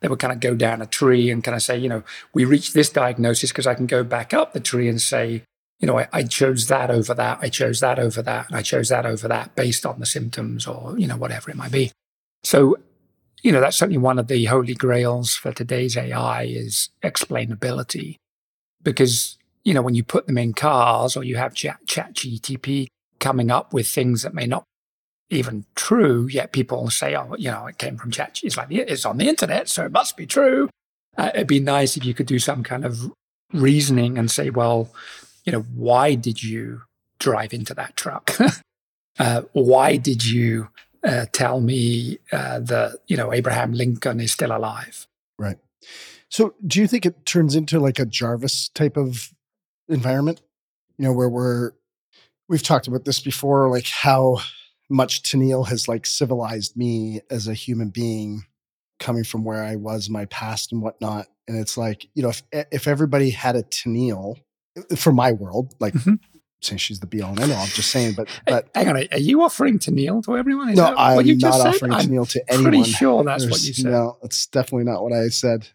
They 0.00 0.08
would 0.08 0.18
kind 0.18 0.32
of 0.32 0.40
go 0.40 0.54
down 0.54 0.82
a 0.82 0.86
tree 0.86 1.30
and 1.30 1.44
kind 1.44 1.54
of 1.54 1.62
say, 1.62 1.78
you 1.78 1.88
know, 1.88 2.02
we 2.34 2.44
reached 2.44 2.74
this 2.74 2.90
diagnosis 2.90 3.52
because 3.52 3.66
I 3.66 3.74
can 3.74 3.86
go 3.86 4.02
back 4.02 4.34
up 4.34 4.52
the 4.52 4.60
tree 4.60 4.88
and 4.88 5.00
say, 5.00 5.44
you 5.78 5.86
know, 5.86 5.98
I, 5.98 6.08
I, 6.12 6.22
chose 6.22 6.68
that 6.68 6.90
over 6.90 7.12
that, 7.14 7.38
I 7.42 7.50
chose 7.50 7.80
that 7.80 7.98
over 7.98 8.22
that, 8.22 8.48
and 8.48 8.56
I 8.56 8.62
chose 8.62 8.88
that 8.88 9.04
over 9.04 9.28
that 9.28 9.54
based 9.54 9.84
on 9.84 10.00
the 10.00 10.06
symptoms 10.06 10.66
or, 10.66 10.98
you 10.98 11.06
know, 11.06 11.16
whatever 11.16 11.50
it 11.50 11.56
might 11.56 11.70
be. 11.70 11.92
So, 12.42 12.76
you 13.42 13.52
know, 13.52 13.60
that's 13.60 13.76
certainly 13.76 13.98
one 13.98 14.18
of 14.18 14.28
the 14.28 14.46
holy 14.46 14.74
grails 14.74 15.34
for 15.34 15.52
today's 15.52 15.96
AI 15.96 16.44
is 16.44 16.88
explainability. 17.02 18.16
Because, 18.82 19.36
you 19.64 19.74
know, 19.74 19.82
when 19.82 19.94
you 19.94 20.02
put 20.02 20.26
them 20.26 20.38
in 20.38 20.54
cars 20.54 21.16
or 21.16 21.24
you 21.24 21.36
have 21.36 21.54
chat, 21.54 21.78
chat 21.86 22.14
GTP 22.14 22.86
coming 23.18 23.50
up 23.50 23.72
with 23.72 23.86
things 23.86 24.22
that 24.22 24.34
may 24.34 24.46
not 24.46 24.64
even 25.30 25.64
true, 25.74 26.26
yet 26.26 26.52
people 26.52 26.88
say, 26.90 27.16
oh, 27.16 27.34
you 27.36 27.50
know, 27.50 27.66
it 27.66 27.78
came 27.78 27.96
from 27.96 28.10
chat. 28.10 28.40
It's 28.42 28.56
like, 28.56 28.68
it's 28.70 29.04
on 29.04 29.18
the 29.18 29.28
internet, 29.28 29.68
so 29.68 29.84
it 29.84 29.92
must 29.92 30.16
be 30.16 30.26
true. 30.26 30.68
Uh, 31.16 31.30
it'd 31.34 31.46
be 31.46 31.60
nice 31.60 31.96
if 31.96 32.04
you 32.04 32.14
could 32.14 32.26
do 32.26 32.38
some 32.38 32.62
kind 32.62 32.84
of 32.84 33.12
reasoning 33.52 34.18
and 34.18 34.30
say, 34.30 34.50
well, 34.50 34.90
you 35.44 35.52
know, 35.52 35.62
why 35.74 36.14
did 36.14 36.42
you 36.42 36.82
drive 37.18 37.52
into 37.52 37.74
that 37.74 37.96
truck? 37.96 38.36
uh, 39.18 39.42
why 39.52 39.96
did 39.96 40.26
you 40.26 40.68
uh, 41.06 41.26
tell 41.32 41.60
me 41.60 42.18
uh, 42.32 42.58
that 42.58 42.98
you 43.06 43.16
know 43.16 43.32
Abraham 43.32 43.72
Lincoln 43.72 44.20
is 44.20 44.32
still 44.32 44.54
alive. 44.54 45.06
Right. 45.38 45.58
So, 46.28 46.54
do 46.66 46.80
you 46.80 46.88
think 46.88 47.06
it 47.06 47.24
turns 47.24 47.54
into 47.54 47.78
like 47.78 47.98
a 47.98 48.04
Jarvis 48.04 48.68
type 48.70 48.96
of 48.96 49.32
environment? 49.88 50.42
You 50.98 51.04
know, 51.04 51.12
where 51.12 51.28
we're 51.28 51.72
we've 52.48 52.62
talked 52.62 52.88
about 52.88 53.04
this 53.04 53.20
before, 53.20 53.70
like 53.70 53.86
how 53.86 54.38
much 54.88 55.22
Tennille 55.22 55.66
has 55.68 55.88
like 55.88 56.06
civilized 56.06 56.76
me 56.76 57.20
as 57.30 57.48
a 57.48 57.54
human 57.54 57.90
being, 57.90 58.44
coming 59.00 59.24
from 59.24 59.44
where 59.44 59.62
I 59.62 59.76
was, 59.76 60.08
my 60.08 60.26
past 60.26 60.72
and 60.72 60.82
whatnot. 60.82 61.26
And 61.48 61.58
it's 61.58 61.76
like, 61.76 62.08
you 62.14 62.22
know, 62.22 62.30
if 62.30 62.42
if 62.52 62.88
everybody 62.88 63.30
had 63.30 63.56
a 63.56 63.62
Tennille 63.62 64.36
for 64.96 65.12
my 65.12 65.32
world, 65.32 65.74
like 65.80 65.94
mm-hmm 65.94 66.14
saying 66.60 66.78
she's 66.78 67.00
the 67.00 67.06
be 67.06 67.22
all 67.22 67.30
and 67.30 67.40
end 67.40 67.52
all. 67.52 67.62
I'm 67.62 67.68
just 67.68 67.90
saying, 67.90 68.14
but 68.14 68.28
but 68.46 68.68
hang 68.74 68.88
on, 68.88 68.96
are 68.96 69.18
you 69.18 69.42
offering 69.42 69.78
kneel 69.90 70.22
to 70.22 70.36
everyone? 70.36 70.70
Is 70.70 70.76
no, 70.76 70.94
I'm 70.96 71.26
not 71.38 71.60
offering 71.60 71.92
said? 71.92 72.00
to 72.02 72.10
kneel 72.10 72.26
to 72.26 72.52
anyone. 72.52 72.72
Pretty 72.72 72.90
sure 72.90 73.24
that's 73.24 73.44
There's, 73.44 73.50
what 73.50 73.64
you 73.64 73.74
said. 73.74 73.92
No, 73.92 74.18
that's 74.22 74.46
definitely 74.46 74.84
not 74.84 75.02
what 75.02 75.12
I 75.12 75.28
said. 75.28 75.68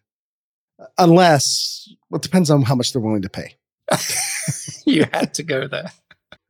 Unless, 0.97 1.89
well, 2.09 2.17
it 2.17 2.23
depends 2.23 2.49
on 2.49 2.63
how 2.63 2.75
much 2.75 2.91
they're 2.91 3.01
willing 3.01 3.21
to 3.21 3.29
pay. 3.29 3.55
you 4.85 5.05
had 5.13 5.33
to 5.35 5.43
go 5.43 5.67
there. 5.67 5.91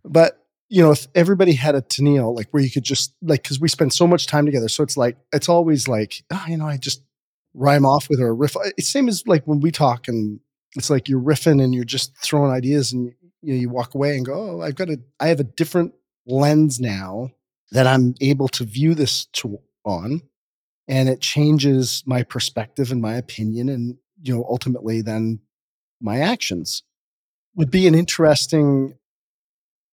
But 0.05 0.40
you 0.71 0.81
know, 0.81 0.91
if 0.91 1.07
everybody 1.13 1.53
had 1.53 1.75
a 1.75 1.81
Tennille, 1.81 2.35
like 2.35 2.47
where 2.51 2.63
you 2.63 2.71
could 2.71 2.85
just 2.85 3.13
like, 3.21 3.43
because 3.43 3.59
we 3.59 3.67
spend 3.67 3.91
so 3.91 4.07
much 4.07 4.25
time 4.25 4.45
together, 4.45 4.69
so 4.69 4.83
it's 4.83 4.95
like 4.95 5.17
it's 5.33 5.49
always 5.49 5.87
like, 5.87 6.23
oh, 6.31 6.45
you 6.47 6.55
know, 6.57 6.65
I 6.65 6.77
just 6.77 7.03
rhyme 7.53 7.85
off 7.85 8.07
with 8.09 8.19
her 8.19 8.33
riff. 8.33 8.55
It's 8.77 8.87
same 8.87 9.09
as 9.09 9.27
like 9.27 9.43
when 9.43 9.59
we 9.59 9.71
talk 9.71 10.07
and 10.07 10.39
it's 10.75 10.89
like 10.89 11.09
you're 11.09 11.21
riffing 11.21 11.61
and 11.61 11.75
you're 11.75 11.83
just 11.83 12.17
throwing 12.17 12.51
ideas 12.51 12.93
and 12.93 13.13
you 13.41 13.53
know 13.53 13.59
you 13.59 13.69
walk 13.69 13.95
away 13.95 14.15
and 14.15 14.25
go 14.25 14.33
oh 14.33 14.61
i've 14.61 14.75
got 14.75 14.89
a 14.89 14.99
i 15.19 15.27
have 15.27 15.39
a 15.39 15.45
different 15.45 15.93
lens 16.25 16.79
now 16.79 17.29
that 17.71 17.87
i'm 17.87 18.15
able 18.21 18.47
to 18.47 18.63
view 18.63 18.93
this 18.93 19.25
to, 19.25 19.59
on 19.83 20.21
and 20.87 21.09
it 21.09 21.21
changes 21.21 22.03
my 22.05 22.23
perspective 22.23 22.91
and 22.91 23.01
my 23.01 23.15
opinion 23.15 23.69
and 23.69 23.97
you 24.21 24.35
know 24.35 24.45
ultimately 24.47 25.01
then 25.01 25.39
my 25.99 26.19
actions 26.19 26.83
would 27.55 27.71
be 27.71 27.87
an 27.87 27.95
interesting 27.95 28.95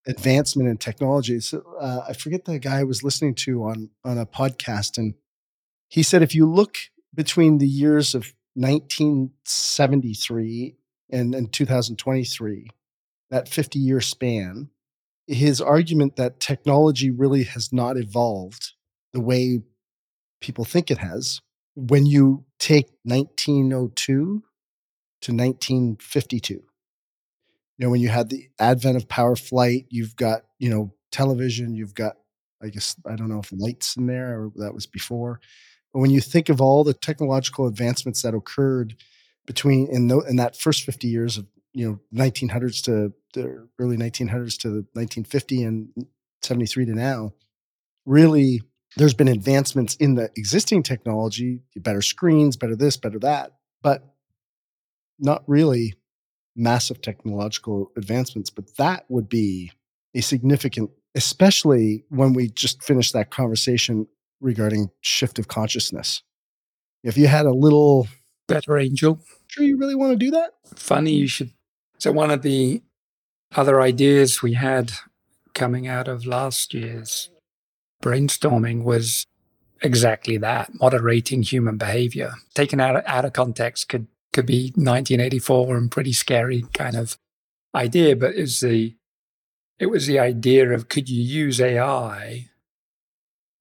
advancement 0.09 0.69
in 0.69 0.77
technology 0.77 1.39
so, 1.41 1.63
uh, 1.81 2.01
i 2.09 2.13
forget 2.13 2.45
the 2.45 2.59
guy 2.59 2.81
i 2.81 2.85
was 2.85 3.05
listening 3.05 3.35
to 3.35 3.63
on 3.65 3.91
on 4.05 4.19
a 4.19 4.27
podcast 4.27 4.99
and 4.99 5.15
he 5.89 6.03
said 6.03 6.23
if 6.23 6.35
you 6.35 6.47
look 6.47 6.77
between 7.15 7.59
the 7.59 7.69
years 7.69 8.15
of 8.15 8.33
1973 8.55 10.77
and, 11.11 11.35
and 11.35 11.53
2023 11.53 12.69
that 13.31 13.49
50 13.49 13.79
year 13.79 14.01
span, 14.01 14.71
his 15.27 15.61
argument 15.61 16.17
that 16.17 16.41
technology 16.41 17.11
really 17.11 17.45
has 17.45 17.73
not 17.73 17.97
evolved 17.97 18.73
the 19.13 19.21
way 19.21 19.61
people 20.41 20.65
think 20.65 20.91
it 20.91 20.99
has. 20.99 21.41
When 21.75 22.07
you 22.07 22.45
take 22.59 22.89
1902 23.05 24.43
to 25.23 25.33
1952, 25.33 26.63
you 27.79 27.87
know, 27.87 27.91
when 27.91 28.01
you 28.01 28.09
had 28.09 28.29
the 28.29 28.49
advent 28.59 28.97
of 28.97 29.09
power 29.09 29.37
flight, 29.37 29.87
you've 29.89 30.17
got, 30.17 30.43
you 30.59 30.69
know, 30.69 30.93
television, 31.13 31.75
you've 31.75 31.95
got, 31.95 32.17
I 32.63 32.69
guess, 32.69 32.97
I 33.07 33.15
don't 33.15 33.29
know 33.29 33.39
if 33.39 33.53
lights 33.53 33.97
in 33.97 34.07
there 34.07 34.41
or 34.41 34.53
that 34.57 34.75
was 34.75 34.87
before. 34.87 35.41
But 35.93 36.01
when 36.01 36.11
you 36.11 36.21
think 36.21 36.49
of 36.49 36.61
all 36.61 36.85
the 36.85 36.93
technological 36.93 37.67
advancements 37.67 38.23
that 38.23 38.35
occurred 38.35 38.97
between 39.47 39.89
in, 39.91 40.09
the, 40.09 40.19
in 40.21 40.37
that 40.37 40.57
first 40.57 40.83
50 40.83 41.09
years 41.09 41.39
of 41.39 41.47
you 41.73 41.87
know 41.87 42.01
1900s 42.15 42.83
to 42.85 43.13
the 43.35 43.69
early 43.79 43.97
1900s 43.97 44.59
to 44.59 44.69
the 44.69 44.87
1950 44.95 45.63
and 45.63 45.89
73 46.43 46.87
to 46.87 46.93
now 46.93 47.33
really 48.07 48.63
there's 48.97 49.15
been 49.15 49.29
advancements 49.29 49.95
in 49.97 50.15
the 50.15 50.31
existing 50.37 50.83
technology 50.83 51.61
better 51.77 52.03
screens 52.03 52.57
better 52.57 52.75
this 52.75 52.97
better 52.97 53.19
that 53.19 53.53
but 53.83 54.15
not 55.19 55.43
really 55.47 55.95
massive 56.59 57.01
technological 57.01 57.91
advancements 57.97 58.51
but 58.51 58.77
that 58.77 59.05
would 59.09 59.29
be 59.29 59.73
a 60.15 60.21
significant 60.21 60.91
especially 61.15 62.05
when 62.11 62.33
we 62.33 62.49
just 62.49 62.83
finished 62.83 63.13
that 63.13 63.31
conversation 63.31 64.07
regarding 64.41 64.91
shift 65.01 65.39
of 65.39 65.49
consciousness. 65.49 66.23
If 67.03 67.17
you 67.17 67.27
had 67.27 67.47
a 67.47 67.53
little 67.53 68.07
better 68.47 68.79
angel. 68.79 69.21
Sure 69.49 69.65
you 69.65 69.77
really 69.77 69.95
want 69.95 70.13
to 70.13 70.17
do 70.17 70.31
that? 70.31 70.55
Funny 70.77 71.13
you 71.13 71.27
should 71.27 71.51
so, 71.99 72.13
one 72.13 72.31
of 72.31 72.43
the 72.43 72.83
other 73.57 73.81
ideas 73.81 74.41
we 74.41 74.55
had 74.55 74.93
coming 75.53 75.89
out 75.89 76.07
of 76.07 76.25
last 76.25 76.73
year's 76.73 77.31
brainstorming 78.01 78.85
was 78.85 79.27
exactly 79.83 80.37
that 80.39 80.71
moderating 80.75 81.43
human 81.43 81.77
behavior. 81.77 82.35
Taken 82.55 82.81
out 82.81 82.97
of, 82.97 83.03
out 83.05 83.25
of 83.25 83.33
context 83.33 83.89
could, 83.89 84.07
could 84.39 84.47
be 84.47 84.73
1984 84.77 85.77
and 85.77 85.91
pretty 85.91 86.13
scary 86.13 86.65
kind 86.73 86.95
of 86.95 87.19
idea, 87.75 88.15
but 88.15 88.37
it's 88.37 88.61
the 88.61 88.95
it 89.81 89.87
was 89.87 90.07
the 90.07 90.21
idea 90.21 90.71
of 90.71 90.89
could 90.89 91.09
you 91.09 91.21
use 91.21 91.61
AI 91.61 92.49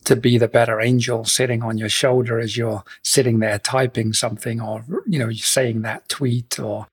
to 0.03 0.15
be 0.15 0.37
the 0.37 0.47
better 0.47 0.79
angel 0.79 1.25
sitting 1.25 1.63
on 1.63 1.79
your 1.79 1.89
shoulder 1.89 2.39
as 2.39 2.57
you're 2.57 2.83
sitting 3.03 3.39
there 3.39 3.57
typing 3.57 4.13
something 4.13 4.61
or 4.61 4.85
you 5.07 5.17
know 5.17 5.31
saying 5.31 5.81
that 5.81 6.07
tweet 6.09 6.59
or 6.59 6.85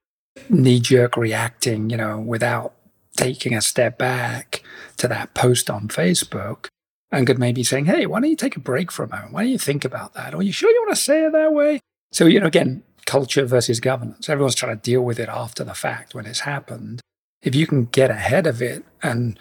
knee 0.49 0.81
jerk 0.81 1.19
reacting, 1.19 1.91
you 1.91 1.99
know, 1.99 2.19
without 2.19 2.73
taking 3.19 3.53
a 3.53 3.61
step 3.61 3.99
back 3.99 4.63
to 4.97 5.07
that 5.09 5.35
post 5.35 5.69
on 5.69 5.89
Facebook 5.89 6.69
and 7.13 7.27
could 7.27 7.39
maybe 7.39 7.63
saying, 7.63 7.85
Hey, 7.85 8.07
why 8.07 8.21
don't 8.21 8.31
you 8.31 8.37
take 8.37 8.57
a 8.57 8.61
break 8.61 8.91
for 8.91 9.03
a 9.05 9.11
moment? 9.11 9.35
Why 9.35 9.43
don't 9.43 9.53
you 9.53 9.59
think 9.59 9.85
about 9.85 10.15
that? 10.15 10.35
Are 10.35 10.43
you 10.43 10.53
sure 10.53 10.71
you 10.71 10.83
want 10.87 10.97
to 10.97 11.03
say 11.03 11.27
it 11.27 11.33
that 11.33 11.53
way? 11.53 11.81
So, 12.13 12.25
you 12.25 12.41
know, 12.41 12.47
again, 12.47 12.83
culture 13.05 13.45
versus 13.45 13.81
governance. 13.81 14.29
Everyone's 14.29 14.55
trying 14.55 14.77
to 14.77 14.83
deal 14.83 15.03
with 15.03 15.19
it 15.19 15.29
after 15.29 15.65
the 15.65 15.75
fact 15.75 16.15
when 16.15 16.27
it's 16.27 16.41
happened. 16.41 17.01
If 17.43 17.55
you 17.55 17.67
can 17.67 17.87
get 17.87 18.11
ahead 18.11 18.47
of 18.47 18.63
it 18.63 18.85
and 19.03 19.39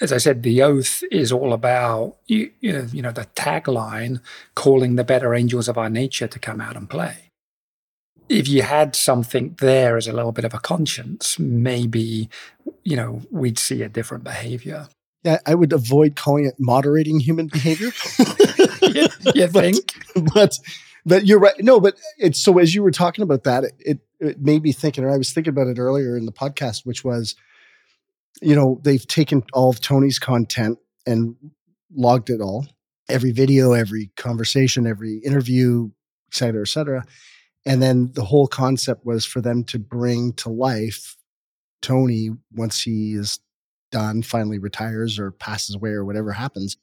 as 0.00 0.14
I 0.14 0.16
said, 0.16 0.42
the 0.42 0.62
oath 0.62 1.02
is 1.10 1.30
all 1.30 1.52
about 1.52 2.16
you, 2.26 2.50
you 2.60 2.72
know, 2.72 2.86
you 2.90 3.02
know, 3.02 3.12
the 3.12 3.26
tagline 3.36 4.22
calling 4.54 4.96
the 4.96 5.04
better 5.04 5.34
angels 5.34 5.68
of 5.68 5.76
our 5.76 5.90
nature 5.90 6.26
to 6.26 6.38
come 6.38 6.58
out 6.58 6.74
and 6.74 6.88
play 6.88 7.30
if 8.30 8.48
you 8.48 8.62
had 8.62 8.94
something 8.94 9.56
there 9.58 9.96
as 9.96 10.06
a 10.06 10.12
little 10.12 10.30
bit 10.30 10.44
of 10.44 10.54
a 10.54 10.60
conscience, 10.60 11.38
maybe, 11.38 12.30
you 12.84 12.96
know, 12.96 13.22
we'd 13.30 13.58
see 13.58 13.82
a 13.82 13.88
different 13.88 14.22
behavior. 14.22 14.88
Yeah, 15.24 15.38
I 15.44 15.56
would 15.56 15.72
avoid 15.72 16.14
calling 16.14 16.46
it 16.46 16.54
moderating 16.58 17.18
human 17.18 17.48
behavior. 17.48 17.90
you, 18.82 19.08
you 19.34 19.48
think? 19.48 19.94
But, 20.34 20.58
but, 21.06 21.26
you're 21.26 21.38
right. 21.38 21.54
No, 21.60 21.80
but 21.80 21.96
it's 22.18 22.40
so 22.40 22.58
as 22.58 22.74
you 22.74 22.82
were 22.82 22.90
talking 22.90 23.22
about 23.22 23.44
that, 23.44 23.64
it, 23.64 23.74
it, 23.78 23.98
it 24.20 24.40
made 24.40 24.62
me 24.62 24.72
thinking, 24.72 25.04
or 25.04 25.10
I 25.10 25.16
was 25.16 25.32
thinking 25.32 25.52
about 25.52 25.68
it 25.68 25.78
earlier 25.78 26.16
in 26.16 26.26
the 26.26 26.32
podcast, 26.32 26.84
which 26.84 27.04
was, 27.04 27.34
you 28.42 28.54
know, 28.54 28.80
they've 28.82 29.06
taken 29.06 29.42
all 29.52 29.70
of 29.70 29.80
Tony's 29.80 30.18
content 30.18 30.78
and 31.06 31.36
logged 31.94 32.30
it 32.30 32.40
all, 32.40 32.66
every 33.08 33.32
video, 33.32 33.72
every 33.72 34.10
conversation, 34.16 34.86
every 34.86 35.18
interview, 35.18 35.90
et 36.30 36.34
cetera, 36.34 36.62
et 36.62 36.68
cetera 36.68 37.04
and 37.66 37.82
then 37.82 38.10
the 38.14 38.24
whole 38.24 38.46
concept 38.46 39.04
was 39.04 39.24
for 39.24 39.40
them 39.40 39.64
to 39.64 39.78
bring 39.78 40.32
to 40.34 40.48
life 40.48 41.16
Tony 41.82 42.30
once 42.52 42.82
he 42.82 43.12
is 43.14 43.40
done, 43.90 44.22
finally 44.22 44.58
retires 44.58 45.18
or 45.18 45.30
passes 45.30 45.74
away 45.74 45.90
or 45.90 46.04
whatever 46.04 46.32
happens. 46.32 46.76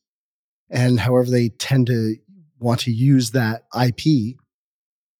And 0.69 1.00
however 1.00 1.29
they 1.29 1.50
tend 1.50 1.88
to 1.88 2.15
want 2.59 2.81
to 2.81 2.91
use 2.91 3.31
that 3.31 3.63
IP 3.79 4.37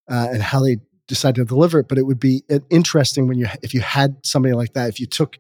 uh, 0.10 0.27
and 0.32 0.41
how 0.41 0.62
they 0.62 0.77
decide 1.08 1.36
to 1.36 1.46
deliver 1.46 1.79
it. 1.79 1.88
But 1.88 1.98
it 1.98 2.03
would 2.03 2.20
be 2.20 2.44
interesting 2.70 3.27
when 3.27 3.38
you, 3.38 3.48
if 3.62 3.74
you 3.74 3.82
had 3.82 4.17
somebody 4.24 4.53
like 4.53 4.74
that, 4.74 4.89
if 4.89 5.00
you 5.00 5.06
took 5.06 5.38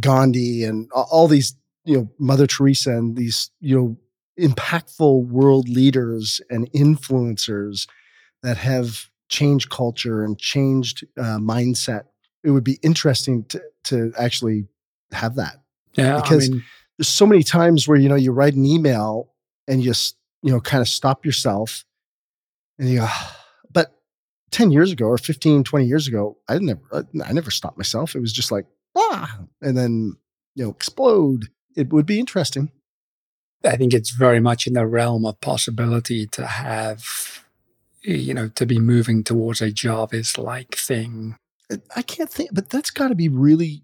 Gandhi 0.00 0.64
and 0.64 0.90
all 0.92 1.28
these, 1.28 1.54
you 1.84 1.96
know, 1.96 2.10
Mother 2.18 2.46
Teresa 2.46 2.90
and 2.90 3.16
these, 3.16 3.50
you 3.60 3.76
know, 3.76 3.96
impactful 4.38 5.26
world 5.26 5.68
leaders 5.68 6.40
and 6.50 6.70
influencers 6.72 7.86
that 8.42 8.56
have 8.56 9.08
changed 9.28 9.70
culture 9.70 10.22
and 10.22 10.38
changed 10.38 11.04
uh, 11.18 11.38
mindset. 11.38 12.04
It 12.44 12.50
would 12.50 12.64
be 12.64 12.78
interesting 12.82 13.44
to 13.44 13.62
to 13.84 14.12
actually 14.18 14.66
have 15.12 15.36
that. 15.36 15.62
Yeah, 15.94 16.20
because 16.20 16.48
I 16.48 16.52
mean, 16.52 16.64
there's 16.98 17.08
so 17.08 17.26
many 17.26 17.42
times 17.42 17.88
where 17.88 17.98
you 17.98 18.08
know 18.08 18.14
you 18.14 18.32
write 18.32 18.54
an 18.54 18.66
email 18.66 19.32
and 19.66 19.80
you 19.80 19.90
just 19.90 20.16
you 20.46 20.52
know 20.52 20.60
kind 20.60 20.80
of 20.80 20.88
stop 20.88 21.26
yourself 21.26 21.84
and 22.78 22.88
you 22.88 23.00
go, 23.00 23.08
but 23.72 23.98
10 24.52 24.70
years 24.70 24.92
ago 24.92 25.06
or 25.06 25.18
15 25.18 25.64
20 25.64 25.84
years 25.86 26.08
ago 26.08 26.38
i 26.48 26.58
never 26.58 26.80
uh, 26.92 27.02
i 27.24 27.32
never 27.32 27.50
stopped 27.50 27.76
myself. 27.76 28.14
It 28.14 28.20
was 28.20 28.32
just 28.32 28.52
like 28.52 28.66
ah 28.96 29.40
and 29.60 29.76
then 29.76 30.16
you 30.54 30.64
know 30.64 30.70
explode. 30.70 31.48
It 31.76 31.92
would 31.92 32.06
be 32.06 32.18
interesting. 32.18 32.70
I 33.62 33.76
think 33.76 33.92
it's 33.92 34.10
very 34.10 34.40
much 34.40 34.66
in 34.66 34.72
the 34.72 34.86
realm 34.86 35.26
of 35.26 35.40
possibility 35.40 36.26
to 36.28 36.46
have 36.46 37.44
you 38.06 38.32
know, 38.32 38.48
to 38.48 38.66
be 38.66 38.78
moving 38.78 39.24
towards 39.24 39.60
a 39.60 39.70
Jarvis 39.70 40.38
like 40.38 40.76
thing. 40.76 41.36
I 41.96 42.02
can't 42.02 42.30
think, 42.30 42.50
but 42.52 42.70
that's 42.70 42.90
got 42.90 43.08
to 43.08 43.16
be 43.16 43.28
really 43.28 43.82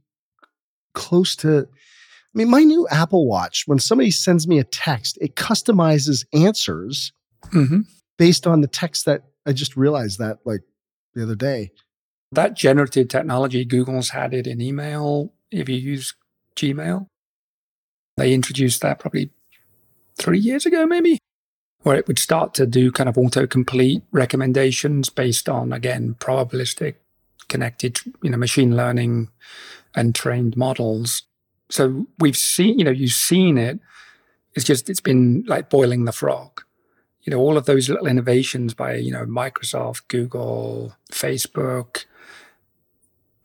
close 0.95 1.35
to 1.37 1.69
I 2.35 2.39
mean, 2.39 2.51
my 2.51 2.63
new 2.63 2.89
Apple 2.89 3.27
Watch, 3.27 3.65
when 3.67 3.79
somebody 3.79 4.11
sends 4.11 4.49
me 4.49 4.59
a 4.59 4.65
text, 4.65 5.19
it 5.21 5.37
customizes 5.37 6.25
answers 6.33 7.13
hmm 7.51 7.81
based 8.19 8.47
on 8.47 8.61
the 8.61 8.69
text 8.69 9.05
that 9.07 9.25
I 9.47 9.53
just 9.53 9.77
realized 9.77 10.19
that 10.21 10.39
like 10.45 10.61
the 11.15 11.25
other 11.25 11.35
day. 11.35 11.73
That 12.31 12.55
generative 12.55 13.09
technology, 13.09 13.65
Google's 13.65 14.11
had 14.11 14.33
it 14.33 14.47
in 14.47 14.61
email. 14.61 15.33
If 15.51 15.69
you 15.69 15.77
use 15.77 16.15
Gmail, 16.57 17.07
they 18.17 18.33
introduced 18.33 18.81
that 18.83 19.01
probably 19.01 19.31
three 20.17 20.39
years 20.39 20.67
ago, 20.67 20.87
maybe, 20.87 21.19
where 21.81 21.97
it 21.97 22.07
would 22.07 22.19
start 22.19 22.55
to 22.55 22.67
do 22.67 22.93
kind 22.93 23.09
of 23.09 23.17
autocomplete 23.17 24.03
recommendations 24.13 25.09
based 25.09 25.49
on, 25.49 25.73
again, 25.73 26.15
probabilistic 26.21 26.95
connected, 27.49 27.99
you 28.23 28.31
know, 28.31 28.39
machine 28.39 28.77
learning 28.77 29.29
and 29.95 30.15
trained 30.15 30.57
models. 30.57 31.25
So 31.73 32.07
we've 32.19 32.37
seen, 32.37 32.79
you 32.79 32.85
know, 32.85 32.91
you've 32.91 33.13
seen 33.13 33.57
it. 33.57 33.81
It's 34.55 34.65
just, 34.65 34.91
it's 34.91 35.01
been 35.01 35.43
like 35.47 35.71
boiling 35.71 36.05
the 36.05 36.13
frog. 36.13 36.61
You 37.23 37.31
know, 37.31 37.39
all 37.39 37.57
of 37.57 37.65
those 37.65 37.89
little 37.89 38.07
innovations 38.07 38.75
by, 38.75 38.97
you 38.97 39.11
know, 39.11 39.25
Microsoft, 39.25 40.03
Google, 40.09 40.95
Facebook, 41.11 42.05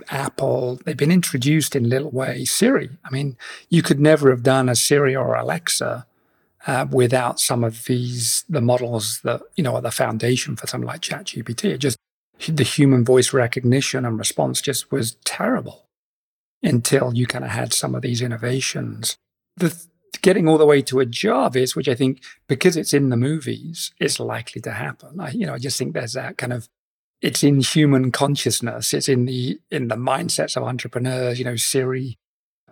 Apple, 0.09 0.81
they've 0.83 0.97
been 0.97 1.11
introduced 1.11 1.73
in 1.73 1.87
little 1.87 2.11
ways. 2.11 2.51
Siri, 2.51 2.89
I 3.05 3.11
mean, 3.11 3.37
you 3.69 3.81
could 3.81 3.99
never 3.99 4.29
have 4.29 4.43
done 4.43 4.67
a 4.67 4.75
Siri 4.75 5.15
or 5.15 5.33
Alexa 5.35 6.05
uh, 6.65 6.85
without 6.91 7.39
some 7.39 7.63
of 7.63 7.85
these, 7.85 8.43
the 8.49 8.61
models 8.61 9.21
that, 9.21 9.41
you 9.55 9.63
know, 9.63 9.75
are 9.75 9.81
the 9.81 9.89
foundation 9.89 10.57
for 10.57 10.67
something 10.67 10.87
like 10.87 10.99
ChatGPT. 10.99 11.71
It 11.71 11.77
just, 11.77 11.97
the 12.45 12.63
human 12.63 13.05
voice 13.05 13.31
recognition 13.31 14.05
and 14.05 14.19
response 14.19 14.59
just 14.59 14.91
was 14.91 15.15
terrible 15.23 15.86
until 16.63 17.13
you 17.13 17.27
kind 17.27 17.45
of 17.45 17.51
had 17.51 17.73
some 17.73 17.95
of 17.95 18.01
these 18.01 18.21
innovations. 18.21 19.17
The 19.55 19.85
getting 20.21 20.47
all 20.47 20.57
the 20.57 20.65
way 20.65 20.81
to 20.81 20.99
a 20.99 21.05
Jarvis, 21.05 21.75
which 21.75 21.87
I 21.87 21.95
think 21.95 22.23
because 22.47 22.75
it's 22.75 22.93
in 22.93 23.09
the 23.09 23.17
movies, 23.17 23.91
is 23.99 24.19
likely 24.19 24.61
to 24.61 24.71
happen. 24.71 25.19
I, 25.19 25.31
you 25.31 25.45
know, 25.45 25.53
I 25.53 25.59
just 25.59 25.77
think 25.77 25.93
there's 25.93 26.13
that 26.13 26.37
kind 26.37 26.53
of 26.53 26.67
it's 27.21 27.43
in 27.43 27.61
human 27.61 28.11
consciousness. 28.11 28.93
It's 28.93 29.09
in 29.09 29.25
the 29.25 29.59
in 29.71 29.87
the 29.87 29.95
mindsets 29.95 30.55
of 30.55 30.63
entrepreneurs. 30.63 31.39
You 31.39 31.45
know, 31.45 31.55
Siri 31.55 32.17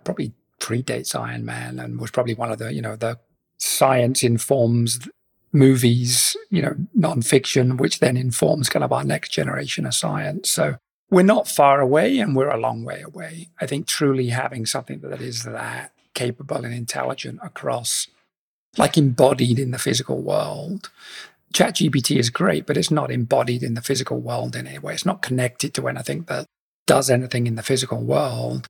probably 0.04 0.32
predates 0.60 1.18
Iron 1.18 1.44
Man 1.44 1.78
and 1.78 2.00
was 2.00 2.10
probably 2.10 2.34
one 2.34 2.52
of 2.52 2.58
the 2.58 2.72
you 2.72 2.82
know 2.82 2.96
the 2.96 3.18
science 3.58 4.22
informs 4.22 5.08
movies, 5.52 6.36
you 6.50 6.60
know, 6.60 6.74
nonfiction, 6.96 7.78
which 7.78 8.00
then 8.00 8.16
informs 8.16 8.68
kind 8.68 8.84
of 8.84 8.92
our 8.92 9.04
next 9.04 9.30
generation 9.30 9.86
of 9.86 9.94
science. 9.94 10.50
So 10.50 10.76
we're 11.10 11.22
not 11.22 11.48
far 11.48 11.80
away 11.80 12.18
and 12.18 12.34
we're 12.34 12.50
a 12.50 12.58
long 12.58 12.84
way 12.84 13.00
away. 13.02 13.48
I 13.60 13.66
think 13.66 13.86
truly 13.86 14.28
having 14.28 14.66
something 14.66 15.00
that 15.00 15.20
is 15.20 15.44
that 15.44 15.92
capable 16.14 16.64
and 16.64 16.74
intelligent 16.74 17.38
across, 17.42 18.08
like 18.76 18.98
embodied 18.98 19.58
in 19.58 19.70
the 19.70 19.78
physical 19.78 20.20
world. 20.20 20.90
ChatGPT 21.52 22.18
is 22.18 22.30
great, 22.30 22.66
but 22.66 22.76
it's 22.76 22.90
not 22.90 23.10
embodied 23.10 23.62
in 23.62 23.74
the 23.74 23.82
physical 23.82 24.20
world 24.20 24.56
in 24.56 24.66
any 24.66 24.78
way. 24.78 24.94
It's 24.94 25.06
not 25.06 25.22
connected 25.22 25.74
to 25.74 25.88
anything 25.88 26.22
that 26.24 26.46
does 26.86 27.08
anything 27.08 27.46
in 27.46 27.54
the 27.54 27.62
physical 27.62 28.02
world. 28.02 28.66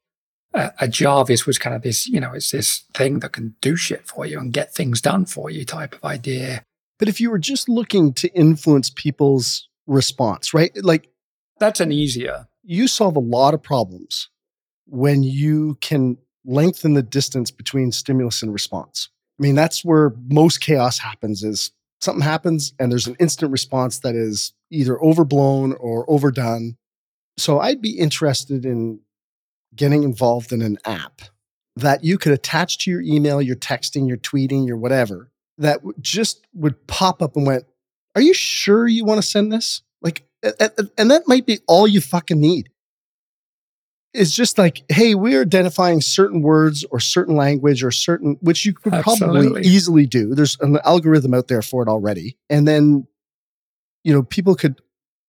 Uh, 0.55 0.71
a 0.81 0.89
Jarvis 0.89 1.47
was 1.47 1.59
kind 1.59 1.75
of 1.75 1.83
this, 1.83 2.07
you 2.07 2.21
know, 2.21 2.33
it's 2.33 2.51
this 2.51 2.85
thing 2.95 3.21
that 3.21 3.33
can 3.33 3.55
do 3.61 3.77
shit 3.77 4.07
for 4.07 4.27
you 4.27 4.39
and 4.39 4.53
get 4.53 4.75
things 4.75 5.01
done 5.01 5.27
for 5.27 5.51
you 5.51 5.65
type 5.65 5.95
of 5.95 6.05
idea. 6.05 6.63
But 6.99 7.09
if 7.09 7.21
you 7.21 7.31
were 7.31 7.39
just 7.39 7.69
looking 7.69 8.13
to 8.15 8.33
influence 8.35 8.91
people's 8.91 9.69
response, 9.87 10.55
right? 10.55 10.73
Like 10.83 11.09
That's 11.59 11.81
an 11.81 11.93
easier. 11.93 12.49
you 12.63 12.89
solve 12.89 13.17
a 13.17 13.21
lot 13.21 13.55
of 13.55 13.63
problems 13.63 14.29
when 14.87 15.23
you 15.23 15.77
can 15.81 16.19
lengthen 16.45 16.95
the 16.95 17.03
distance 17.03 17.51
between 17.51 17.93
stimulus 17.93 18.43
and 18.43 18.53
response. 18.53 19.09
I 19.39 19.43
mean, 19.43 19.55
that's 19.55 19.85
where 19.85 20.13
most 20.29 20.61
chaos 20.61 20.99
happens 20.99 21.43
is 21.43 21.73
something 22.01 22.23
happens 22.23 22.73
and 22.79 22.91
there's 22.91 23.07
an 23.07 23.17
instant 23.19 23.53
response 23.53 24.01
that 24.01 24.15
is 24.15 24.53
either 24.71 25.01
overblown 25.03 25.75
or 25.75 26.09
overdone. 26.09 26.77
So 27.37 27.61
I'd 27.61 27.83
be 27.83 27.99
interested 27.99 28.65
in 28.65 29.01
getting 29.75 30.03
involved 30.03 30.53
in 30.53 30.63
an 30.63 30.79
app 30.85 31.23
that 31.77 32.03
you 32.03 32.17
could 32.17 32.33
attach 32.33 32.79
to 32.79 32.91
your 32.91 33.03
email, 33.03 33.43
your 33.43 33.57
texting, 33.57 34.09
your 34.09 34.17
tweeting, 34.17 34.67
your 34.67 34.79
whatever, 34.79 35.31
that 35.59 35.81
just 36.01 36.47
would 36.55 36.87
pop 36.87 37.21
up 37.21 37.37
and 37.37 37.47
went, 37.47 37.65
Are 38.15 38.23
you 38.23 38.33
sure 38.33 38.87
you 38.87 39.05
want 39.05 39.21
to 39.21 39.27
send 39.27 39.53
this? 39.53 39.83
Like, 40.01 40.27
and 40.99 41.11
that 41.11 41.25
might 41.27 41.47
be 41.47 41.61
all 41.67 41.87
you 41.87 42.01
fucking 42.01 42.41
need. 42.41 42.71
It's 44.13 44.35
just 44.35 44.57
like, 44.57 44.83
hey, 44.89 45.15
we're 45.15 45.43
identifying 45.43 46.01
certain 46.01 46.41
words 46.41 46.85
or 46.91 47.01
certain 47.01 47.37
language 47.37 47.85
or 47.85 47.91
certain, 47.91 48.39
which 48.41 48.65
you 48.65 48.73
could 48.73 48.95
probably 49.03 49.61
easily 49.63 50.07
do. 50.07 50.35
There's 50.35 50.57
an 50.61 50.79
algorithm 50.85 51.35
out 51.35 51.49
there 51.49 51.61
for 51.61 51.83
it 51.83 51.89
already. 51.89 52.39
And 52.49 52.67
then, 52.67 53.07
you 54.05 54.15
know, 54.15 54.23
people 54.23 54.55
could 54.55 54.81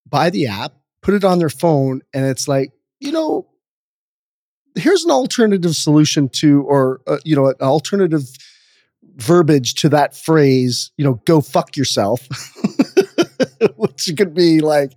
buy 0.08 0.30
the 0.30 0.46
app, 0.46 0.72
put 1.02 1.12
it 1.12 1.22
on 1.22 1.38
their 1.38 1.50
phone, 1.50 2.00
and 2.14 2.24
it's 2.24 2.48
like, 2.48 2.72
you 2.98 3.12
know, 3.12 3.46
here's 4.74 5.04
an 5.04 5.10
alternative 5.10 5.76
solution 5.76 6.30
to, 6.30 6.62
or, 6.62 7.00
uh, 7.06 7.18
you 7.24 7.36
know, 7.36 7.48
an 7.48 7.56
alternative 7.60 8.24
verbiage 9.16 9.74
to 9.74 9.88
that 9.90 10.16
phrase, 10.16 10.92
you 10.96 11.04
know, 11.04 11.20
go 11.26 11.40
fuck 11.40 11.76
yourself, 11.76 12.26
which 13.76 14.10
could 14.16 14.34
be 14.34 14.60
like, 14.60 14.92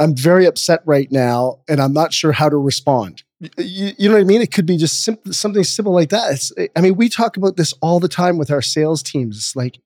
I'm 0.00 0.16
very 0.16 0.46
upset 0.46 0.80
right 0.86 1.12
now 1.12 1.60
and 1.68 1.80
I'm 1.80 1.92
not 1.92 2.14
sure 2.14 2.32
how 2.32 2.48
to 2.48 2.56
respond. 2.56 3.22
You, 3.58 3.92
you 3.98 4.08
know 4.08 4.14
what 4.14 4.22
I 4.22 4.24
mean? 4.24 4.40
It 4.40 4.50
could 4.50 4.66
be 4.66 4.78
just 4.78 5.04
something 5.04 5.64
simple 5.64 5.92
like 5.92 6.08
that. 6.08 6.32
It's, 6.32 6.52
I 6.74 6.80
mean, 6.80 6.96
we 6.96 7.08
talk 7.08 7.36
about 7.36 7.56
this 7.56 7.74
all 7.82 8.00
the 8.00 8.08
time 8.08 8.38
with 8.38 8.50
our 8.50 8.62
sales 8.62 9.02
teams. 9.02 9.36
It's 9.36 9.54
like 9.54 9.78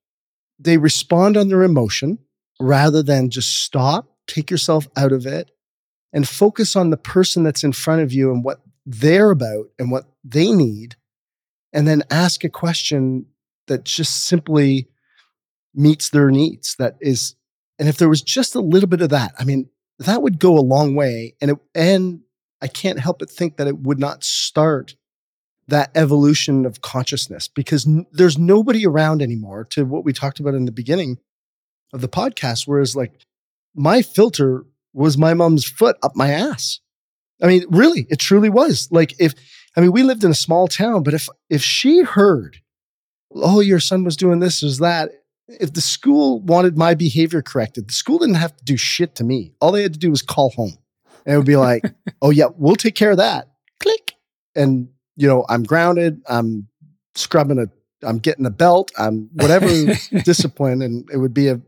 they 0.58 0.78
respond 0.78 1.36
on 1.36 1.48
their 1.48 1.64
emotion 1.64 2.20
rather 2.60 3.02
than 3.02 3.28
just 3.28 3.64
stop, 3.64 4.08
take 4.28 4.50
yourself 4.50 4.86
out 4.96 5.12
of 5.12 5.26
it, 5.26 5.50
and 6.12 6.28
focus 6.28 6.76
on 6.76 6.90
the 6.90 6.96
person 6.96 7.42
that's 7.42 7.64
in 7.64 7.72
front 7.72 8.02
of 8.02 8.12
you 8.12 8.30
and 8.30 8.44
what 8.44 8.60
they're 8.86 9.30
about 9.30 9.66
and 9.78 9.90
what 9.90 10.04
they 10.22 10.52
need. 10.52 10.94
And 11.72 11.88
then 11.88 12.04
ask 12.08 12.44
a 12.44 12.48
question 12.48 13.26
that 13.66 13.84
just 13.84 14.26
simply 14.26 14.88
meets 15.74 16.10
their 16.10 16.30
needs. 16.30 16.76
That 16.76 16.96
is, 17.00 17.34
and 17.80 17.88
if 17.88 17.96
there 17.96 18.08
was 18.08 18.22
just 18.22 18.54
a 18.54 18.60
little 18.60 18.88
bit 18.88 19.00
of 19.00 19.08
that, 19.08 19.32
I 19.40 19.44
mean, 19.44 19.68
that 19.98 20.22
would 20.22 20.38
go 20.38 20.58
a 20.58 20.60
long 20.60 20.94
way. 20.94 21.34
And 21.40 21.52
it, 21.52 21.58
and 21.74 22.20
I 22.60 22.66
can't 22.66 22.98
help 22.98 23.18
but 23.18 23.30
think 23.30 23.56
that 23.56 23.66
it 23.66 23.78
would 23.78 23.98
not 23.98 24.24
start 24.24 24.96
that 25.68 25.90
evolution 25.94 26.66
of 26.66 26.82
consciousness 26.82 27.48
because 27.48 27.86
n- 27.86 28.06
there's 28.12 28.36
nobody 28.38 28.86
around 28.86 29.22
anymore 29.22 29.64
to 29.70 29.84
what 29.84 30.04
we 30.04 30.12
talked 30.12 30.40
about 30.40 30.54
in 30.54 30.64
the 30.66 30.72
beginning 30.72 31.18
of 31.92 32.00
the 32.00 32.08
podcast. 32.08 32.66
Whereas, 32.66 32.94
like, 32.94 33.12
my 33.74 34.02
filter 34.02 34.64
was 34.92 35.18
my 35.18 35.34
mom's 35.34 35.64
foot 35.64 35.96
up 36.02 36.14
my 36.14 36.30
ass. 36.30 36.80
I 37.42 37.46
mean, 37.46 37.64
really, 37.68 38.06
it 38.10 38.18
truly 38.18 38.48
was. 38.50 38.88
Like, 38.90 39.14
if 39.18 39.34
I 39.76 39.80
mean, 39.80 39.92
we 39.92 40.02
lived 40.02 40.24
in 40.24 40.30
a 40.30 40.34
small 40.34 40.68
town, 40.68 41.02
but 41.02 41.14
if 41.14 41.28
if 41.50 41.62
she 41.62 42.02
heard, 42.02 42.58
oh, 43.34 43.60
your 43.60 43.80
son 43.80 44.04
was 44.04 44.16
doing 44.16 44.38
this, 44.38 44.62
is 44.62 44.78
that, 44.78 45.10
if 45.48 45.72
the 45.72 45.80
school 45.80 46.40
wanted 46.40 46.76
my 46.76 46.94
behavior 46.94 47.42
corrected, 47.42 47.88
the 47.88 47.92
school 47.92 48.18
didn't 48.18 48.36
have 48.36 48.56
to 48.56 48.64
do 48.64 48.76
shit 48.76 49.14
to 49.16 49.24
me. 49.24 49.54
All 49.60 49.72
they 49.72 49.82
had 49.82 49.92
to 49.92 49.98
do 49.98 50.10
was 50.10 50.22
call 50.22 50.50
home. 50.50 50.76
And 51.26 51.34
it 51.34 51.36
would 51.36 51.46
be 51.46 51.56
like, 51.56 51.82
oh, 52.22 52.30
yeah, 52.30 52.46
we'll 52.56 52.76
take 52.76 52.94
care 52.94 53.10
of 53.10 53.18
that. 53.18 53.48
Click. 53.80 54.14
And, 54.54 54.88
you 55.16 55.28
know, 55.28 55.44
I'm 55.48 55.62
grounded. 55.62 56.22
I'm 56.28 56.68
scrubbing 57.14 57.58
a, 57.58 57.66
I'm 58.06 58.18
getting 58.18 58.46
a 58.46 58.50
belt. 58.50 58.90
I'm 58.98 59.28
whatever 59.34 59.68
discipline. 60.24 60.82
And 60.82 61.08
it 61.12 61.18
would 61.18 61.34
be 61.34 61.48
a, 61.48 61.60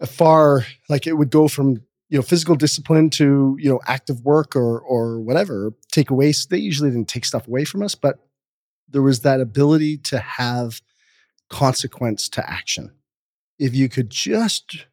a 0.00 0.06
far, 0.06 0.66
like 0.88 1.06
it 1.06 1.14
would 1.14 1.30
go 1.30 1.48
from, 1.48 1.82
you 2.08 2.18
know, 2.18 2.22
physical 2.22 2.54
discipline 2.54 3.08
to, 3.10 3.56
you 3.58 3.70
know, 3.70 3.80
active 3.86 4.22
work 4.22 4.54
or, 4.56 4.80
or 4.80 5.20
whatever. 5.20 5.72
Take 5.90 6.10
away, 6.10 6.32
they 6.50 6.58
usually 6.58 6.90
didn't 6.90 7.08
take 7.08 7.24
stuff 7.24 7.48
away 7.48 7.64
from 7.64 7.82
us, 7.82 7.94
but 7.94 8.18
there 8.88 9.02
was 9.02 9.20
that 9.20 9.40
ability 9.40 9.96
to 9.96 10.18
have 10.18 10.82
consequence 11.52 12.28
to 12.30 12.50
action. 12.50 12.90
If 13.58 13.74
you 13.74 13.88
could 13.88 14.10
just 14.10 14.86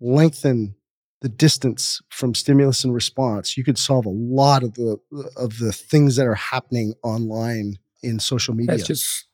lengthen 0.00 0.74
the 1.20 1.28
distance 1.28 2.02
from 2.10 2.34
stimulus 2.34 2.82
and 2.82 2.92
response, 2.92 3.56
you 3.56 3.62
could 3.62 3.78
solve 3.78 4.06
a 4.06 4.10
lot 4.10 4.64
of 4.64 4.74
the 4.74 4.98
of 5.36 5.58
the 5.58 5.72
things 5.72 6.16
that 6.16 6.26
are 6.26 6.34
happening 6.34 6.94
online 7.04 7.76
in 8.02 8.18
social 8.18 8.54
media. 8.54 8.74
It's 8.74 8.86
just 8.86 9.26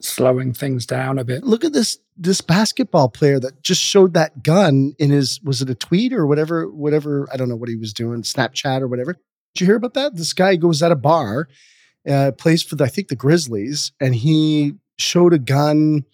slowing 0.00 0.52
things 0.52 0.84
down 0.84 1.18
a 1.18 1.24
bit. 1.24 1.44
Look 1.44 1.64
at 1.64 1.72
this 1.72 1.98
this 2.16 2.40
basketball 2.40 3.08
player 3.08 3.40
that 3.40 3.62
just 3.62 3.80
showed 3.80 4.12
that 4.14 4.42
gun 4.42 4.94
in 4.98 5.10
his 5.10 5.40
was 5.42 5.62
it 5.62 5.70
a 5.70 5.74
tweet 5.74 6.12
or 6.12 6.26
whatever 6.26 6.68
whatever 6.68 7.28
I 7.32 7.36
don't 7.36 7.48
know 7.48 7.56
what 7.56 7.68
he 7.68 7.76
was 7.76 7.92
doing 7.92 8.22
Snapchat 8.22 8.82
or 8.82 8.88
whatever. 8.88 9.14
Did 9.54 9.60
you 9.60 9.66
hear 9.66 9.76
about 9.76 9.94
that? 9.94 10.16
This 10.16 10.32
guy 10.32 10.56
goes 10.56 10.82
at 10.82 10.92
a 10.92 10.96
bar, 10.96 11.48
uh, 12.08 12.32
plays 12.38 12.62
for 12.62 12.76
the, 12.76 12.84
I 12.84 12.88
think 12.88 13.08
the 13.08 13.16
Grizzlies, 13.16 13.92
and 14.00 14.14
he 14.14 14.74
showed 14.98 15.32
a 15.32 15.38
gun 15.38 16.04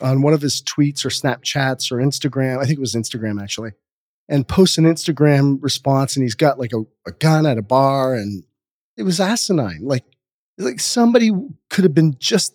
on 0.00 0.22
one 0.22 0.32
of 0.32 0.40
his 0.40 0.62
tweets 0.62 1.04
or 1.04 1.08
Snapchats 1.08 1.92
or 1.92 1.96
Instagram. 1.96 2.58
I 2.58 2.64
think 2.64 2.78
it 2.78 2.80
was 2.80 2.94
Instagram 2.94 3.42
actually, 3.42 3.72
and 4.28 4.46
posts 4.46 4.78
an 4.78 4.84
Instagram 4.84 5.58
response, 5.60 6.16
and 6.16 6.22
he's 6.22 6.34
got 6.34 6.58
like 6.58 6.72
a, 6.72 6.82
a 7.06 7.12
gun 7.12 7.46
at 7.46 7.58
a 7.58 7.62
bar, 7.62 8.14
and 8.14 8.44
it 8.96 9.02
was 9.02 9.20
asinine. 9.20 9.80
Like 9.82 10.04
Like 10.58 10.80
somebody 10.80 11.30
could 11.70 11.84
have 11.84 11.94
been 11.94 12.16
just, 12.18 12.54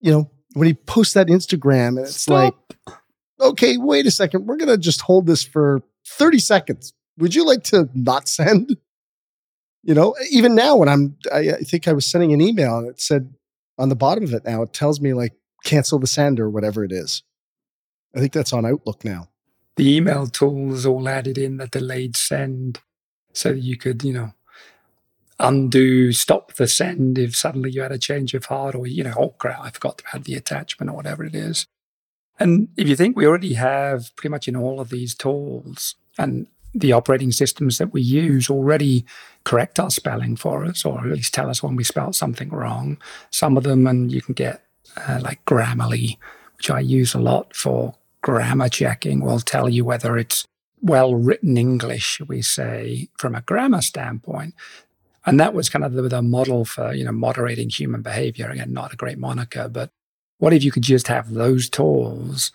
you 0.00 0.10
know, 0.12 0.30
when 0.54 0.66
he 0.66 0.74
posts 0.74 1.14
that 1.14 1.28
Instagram 1.28 1.88
and 1.88 2.00
it's 2.00 2.22
Stop. 2.22 2.74
like, 2.86 2.96
okay, 3.40 3.76
wait 3.76 4.06
a 4.06 4.10
second, 4.10 4.46
we're 4.46 4.56
gonna 4.56 4.76
just 4.78 5.02
hold 5.02 5.26
this 5.26 5.44
for 5.44 5.82
30 6.06 6.38
seconds. 6.38 6.92
Would 7.18 7.34
you 7.34 7.44
like 7.44 7.64
to 7.64 7.88
not 7.94 8.28
send? 8.28 8.76
You 9.84 9.94
know, 9.94 10.14
even 10.30 10.54
now 10.54 10.76
when 10.76 10.88
I'm, 10.88 11.16
I, 11.32 11.38
I 11.38 11.58
think 11.60 11.88
I 11.88 11.92
was 11.92 12.04
sending 12.04 12.32
an 12.32 12.40
email 12.40 12.78
and 12.78 12.88
it 12.88 13.00
said 13.00 13.32
on 13.78 13.88
the 13.88 13.96
bottom 13.96 14.24
of 14.24 14.34
it 14.34 14.44
now, 14.44 14.62
it 14.62 14.72
tells 14.72 15.00
me 15.00 15.14
like 15.14 15.34
cancel 15.64 15.98
the 15.98 16.06
send 16.06 16.40
or 16.40 16.50
whatever 16.50 16.84
it 16.84 16.92
is. 16.92 17.22
I 18.14 18.20
think 18.20 18.32
that's 18.32 18.52
on 18.52 18.66
Outlook 18.66 19.04
now. 19.04 19.28
The 19.76 19.96
email 19.96 20.26
tools 20.26 20.84
all 20.84 21.08
added 21.08 21.38
in 21.38 21.58
the 21.58 21.68
delayed 21.68 22.16
send 22.16 22.80
so 23.32 23.50
you 23.50 23.76
could, 23.76 24.02
you 24.02 24.12
know, 24.12 24.32
undo, 25.38 26.12
stop 26.12 26.54
the 26.54 26.66
send 26.66 27.18
if 27.18 27.36
suddenly 27.36 27.70
you 27.70 27.82
had 27.82 27.92
a 27.92 27.98
change 27.98 28.34
of 28.34 28.46
heart 28.46 28.74
or, 28.74 28.86
you 28.86 29.04
know, 29.04 29.14
oh 29.16 29.28
crap, 29.38 29.60
I 29.60 29.70
forgot 29.70 29.98
to 29.98 30.04
add 30.12 30.24
the 30.24 30.34
attachment 30.34 30.90
or 30.90 30.94
whatever 30.94 31.24
it 31.24 31.34
is. 31.34 31.66
And 32.40 32.68
if 32.76 32.88
you 32.88 32.96
think 32.96 33.16
we 33.16 33.26
already 33.26 33.54
have 33.54 34.14
pretty 34.16 34.30
much 34.30 34.48
in 34.48 34.56
all 34.56 34.80
of 34.80 34.90
these 34.90 35.14
tools 35.14 35.94
and 36.16 36.48
the 36.74 36.92
operating 36.92 37.32
systems 37.32 37.78
that 37.78 37.92
we 37.92 38.02
use 38.02 38.50
already 38.50 39.04
correct 39.44 39.80
our 39.80 39.90
spelling 39.90 40.36
for 40.36 40.64
us, 40.64 40.84
or 40.84 41.00
at 41.00 41.06
least 41.06 41.34
tell 41.34 41.48
us 41.48 41.62
when 41.62 41.76
we 41.76 41.84
spelled 41.84 42.14
something 42.14 42.50
wrong. 42.50 42.98
Some 43.30 43.56
of 43.56 43.64
them, 43.64 43.86
and 43.86 44.12
you 44.12 44.20
can 44.20 44.34
get 44.34 44.62
uh, 44.96 45.20
like 45.22 45.44
Grammarly, 45.44 46.18
which 46.56 46.70
I 46.70 46.80
use 46.80 47.14
a 47.14 47.20
lot 47.20 47.54
for 47.54 47.94
grammar 48.22 48.68
checking, 48.68 49.20
will 49.20 49.40
tell 49.40 49.68
you 49.68 49.84
whether 49.84 50.18
it's 50.18 50.46
well 50.80 51.14
written 51.14 51.56
English, 51.56 52.20
we 52.28 52.42
say, 52.42 53.08
from 53.18 53.34
a 53.34 53.40
grammar 53.40 53.82
standpoint. 53.82 54.54
And 55.26 55.38
that 55.40 55.54
was 55.54 55.68
kind 55.68 55.84
of 55.84 55.92
the, 55.92 56.02
the 56.02 56.22
model 56.22 56.64
for, 56.64 56.92
you 56.92 57.04
know, 57.04 57.12
moderating 57.12 57.68
human 57.68 58.02
behavior. 58.02 58.50
Again, 58.50 58.72
not 58.72 58.92
a 58.92 58.96
great 58.96 59.18
moniker, 59.18 59.68
but 59.68 59.90
what 60.38 60.52
if 60.52 60.62
you 60.62 60.70
could 60.70 60.84
just 60.84 61.08
have 61.08 61.32
those 61.32 61.68
tools 61.68 62.52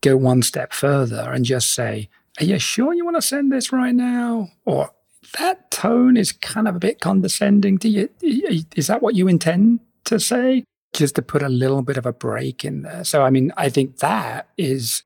go 0.00 0.16
one 0.16 0.42
step 0.42 0.72
further 0.72 1.30
and 1.32 1.44
just 1.44 1.74
say, 1.74 2.08
are 2.40 2.44
you 2.44 2.58
sure 2.58 2.94
you 2.94 3.04
want 3.04 3.16
to 3.16 3.22
send 3.22 3.50
this 3.50 3.72
right 3.72 3.94
now? 3.94 4.50
Or 4.64 4.92
that 5.38 5.70
tone 5.70 6.16
is 6.16 6.32
kind 6.32 6.68
of 6.68 6.76
a 6.76 6.80
bit 6.80 7.00
condescending 7.00 7.78
to 7.78 7.88
you. 7.88 8.08
Is 8.22 8.86
that 8.86 9.02
what 9.02 9.14
you 9.14 9.28
intend 9.28 9.80
to 10.04 10.20
say? 10.20 10.64
Just 10.94 11.16
to 11.16 11.22
put 11.22 11.42
a 11.42 11.48
little 11.48 11.82
bit 11.82 11.96
of 11.96 12.06
a 12.06 12.12
break 12.12 12.64
in 12.64 12.82
there. 12.82 13.04
So, 13.04 13.22
I 13.22 13.30
mean, 13.30 13.52
I 13.56 13.68
think 13.68 13.98
that 13.98 14.48
is, 14.56 15.02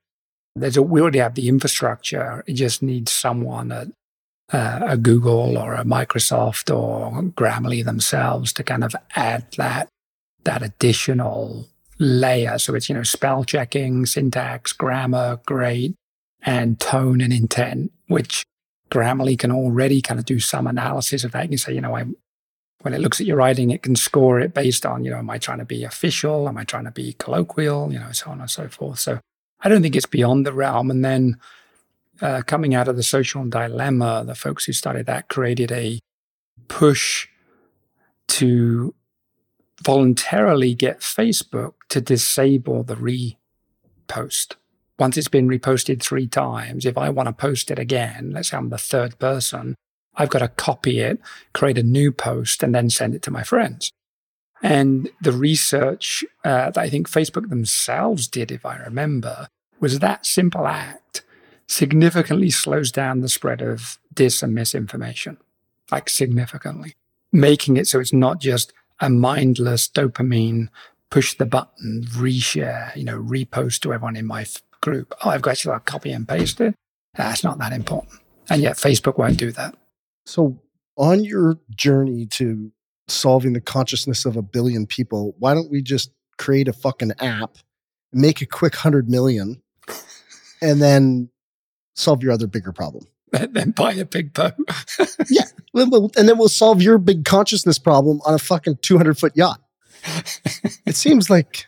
there's 0.54 0.76
a, 0.76 0.82
we 0.82 1.00
already 1.00 1.18
have 1.18 1.34
the 1.34 1.48
infrastructure. 1.48 2.44
It 2.46 2.54
just 2.54 2.82
needs 2.82 3.10
someone 3.10 3.72
at 3.72 3.88
uh, 4.52 4.80
a 4.82 4.96
Google 4.96 5.56
or 5.56 5.74
a 5.74 5.84
Microsoft 5.84 6.74
or 6.74 7.22
Grammarly 7.22 7.84
themselves 7.84 8.52
to 8.54 8.62
kind 8.62 8.84
of 8.84 8.94
add 9.16 9.46
that, 9.56 9.88
that 10.44 10.62
additional 10.62 11.68
layer. 11.98 12.58
So 12.58 12.74
it's, 12.74 12.88
you 12.88 12.94
know, 12.94 13.02
spell 13.02 13.44
checking, 13.44 14.06
syntax, 14.06 14.72
grammar, 14.72 15.40
great 15.46 15.94
and 16.42 16.78
tone 16.80 17.20
and 17.20 17.32
intent, 17.32 17.92
which 18.08 18.44
Grammarly 18.90 19.38
can 19.38 19.50
already 19.50 20.02
kind 20.02 20.20
of 20.20 20.26
do 20.26 20.40
some 20.40 20.66
analysis 20.66 21.24
of 21.24 21.32
that. 21.32 21.44
You 21.44 21.50
can 21.50 21.58
say, 21.58 21.74
you 21.74 21.80
know, 21.80 21.96
I, 21.96 22.04
when 22.82 22.94
it 22.94 23.00
looks 23.00 23.20
at 23.20 23.26
your 23.26 23.36
writing, 23.36 23.70
it 23.70 23.82
can 23.82 23.96
score 23.96 24.40
it 24.40 24.52
based 24.52 24.84
on, 24.84 25.04
you 25.04 25.10
know, 25.10 25.18
am 25.18 25.30
I 25.30 25.38
trying 25.38 25.58
to 25.58 25.64
be 25.64 25.84
official? 25.84 26.48
Am 26.48 26.58
I 26.58 26.64
trying 26.64 26.84
to 26.84 26.90
be 26.90 27.14
colloquial? 27.14 27.92
You 27.92 28.00
know, 28.00 28.12
so 28.12 28.30
on 28.30 28.40
and 28.40 28.50
so 28.50 28.68
forth. 28.68 28.98
So 28.98 29.20
I 29.60 29.68
don't 29.68 29.82
think 29.82 29.96
it's 29.96 30.06
beyond 30.06 30.44
the 30.44 30.52
realm. 30.52 30.90
And 30.90 31.04
then 31.04 31.38
uh, 32.20 32.42
coming 32.44 32.74
out 32.74 32.88
of 32.88 32.96
the 32.96 33.02
social 33.02 33.44
dilemma, 33.44 34.24
the 34.26 34.34
folks 34.34 34.64
who 34.64 34.72
started 34.72 35.06
that 35.06 35.28
created 35.28 35.72
a 35.72 36.00
push 36.68 37.28
to 38.28 38.94
voluntarily 39.82 40.74
get 40.74 41.00
Facebook 41.00 41.74
to 41.88 42.00
disable 42.00 42.82
the 42.82 42.96
repost 42.96 44.56
once 45.02 45.16
it's 45.16 45.26
been 45.26 45.48
reposted 45.48 46.00
three 46.00 46.28
times, 46.28 46.86
if 46.86 46.96
I 46.96 47.08
want 47.08 47.26
to 47.26 47.32
post 47.32 47.72
it 47.72 47.78
again, 47.80 48.30
let's 48.32 48.50
say 48.50 48.56
I'm 48.56 48.68
the 48.68 48.78
third 48.78 49.18
person, 49.18 49.74
I've 50.14 50.28
got 50.28 50.38
to 50.38 50.48
copy 50.48 51.00
it, 51.00 51.18
create 51.52 51.76
a 51.76 51.82
new 51.82 52.12
post, 52.12 52.62
and 52.62 52.72
then 52.72 52.88
send 52.88 53.16
it 53.16 53.22
to 53.22 53.32
my 53.32 53.42
friends. 53.42 53.90
And 54.62 55.10
the 55.20 55.32
research 55.32 56.24
uh, 56.44 56.70
that 56.70 56.78
I 56.78 56.88
think 56.88 57.10
Facebook 57.10 57.48
themselves 57.48 58.28
did, 58.28 58.52
if 58.52 58.64
I 58.64 58.76
remember, 58.76 59.48
was 59.80 59.98
that 59.98 60.24
simple 60.24 60.68
act 60.68 61.24
significantly 61.66 62.50
slows 62.50 62.92
down 62.92 63.22
the 63.22 63.28
spread 63.28 63.60
of 63.60 63.98
dis 64.14 64.40
and 64.40 64.54
misinformation, 64.54 65.36
like 65.90 66.08
significantly, 66.10 66.94
making 67.32 67.76
it 67.76 67.88
so 67.88 67.98
it's 67.98 68.12
not 68.12 68.40
just 68.40 68.72
a 69.00 69.10
mindless 69.10 69.88
dopamine 69.88 70.68
push 71.10 71.34
the 71.34 71.44
button, 71.44 72.04
reshare, 72.12 72.94
you 72.94 73.02
know, 73.02 73.20
repost 73.20 73.80
to 73.80 73.92
everyone 73.92 74.14
in 74.14 74.26
my 74.26 74.44
group. 74.82 75.14
Oh, 75.24 75.30
I've 75.30 75.40
got 75.40 75.64
you 75.64 75.72
to 75.72 75.80
copy 75.80 76.12
and 76.12 76.28
paste 76.28 76.60
it. 76.60 76.74
That's 77.14 77.42
not 77.42 77.58
that 77.58 77.72
important. 77.72 78.20
And 78.50 78.60
yet 78.60 78.76
Facebook 78.76 79.16
won't 79.16 79.38
do 79.38 79.50
that. 79.52 79.74
So 80.26 80.58
on 80.96 81.24
your 81.24 81.58
journey 81.74 82.26
to 82.26 82.70
solving 83.08 83.54
the 83.54 83.60
consciousness 83.60 84.26
of 84.26 84.36
a 84.36 84.42
billion 84.42 84.86
people, 84.86 85.34
why 85.38 85.54
don't 85.54 85.70
we 85.70 85.80
just 85.82 86.10
create 86.38 86.68
a 86.68 86.72
fucking 86.72 87.12
app, 87.20 87.56
make 88.12 88.42
a 88.42 88.46
quick 88.46 88.74
hundred 88.74 89.08
million, 89.08 89.62
and 90.62 90.82
then 90.82 91.30
solve 91.94 92.22
your 92.22 92.32
other 92.32 92.46
bigger 92.46 92.72
problem? 92.72 93.06
And 93.32 93.54
then 93.54 93.70
buy 93.70 93.94
a 93.94 94.04
big 94.04 94.34
boat. 94.34 94.52
yeah. 95.30 95.44
And 95.74 96.28
then 96.28 96.36
we'll 96.36 96.48
solve 96.48 96.82
your 96.82 96.98
big 96.98 97.24
consciousness 97.24 97.78
problem 97.78 98.20
on 98.26 98.34
a 98.34 98.38
fucking 98.38 98.78
200 98.82 99.18
foot 99.18 99.32
yacht. 99.34 99.60
it 100.84 100.96
seems 100.96 101.30
like 101.30 101.66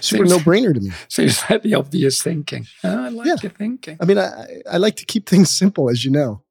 super 0.00 0.24
no 0.24 0.38
brainer 0.38 0.74
to 0.74 0.80
me. 0.80 0.90
Seems 1.08 1.42
like 1.48 1.62
the 1.62 1.74
obvious 1.74 2.22
thinking. 2.22 2.66
Oh, 2.84 3.04
I 3.04 3.08
like 3.08 3.26
yeah. 3.26 3.36
your 3.42 3.52
thinking. 3.52 3.96
I 4.00 4.04
mean, 4.04 4.18
I, 4.18 4.62
I 4.70 4.76
like 4.78 4.96
to 4.96 5.06
keep 5.06 5.28
things 5.28 5.50
simple, 5.50 5.88
as 5.88 6.04
you 6.04 6.10
know. 6.10 6.42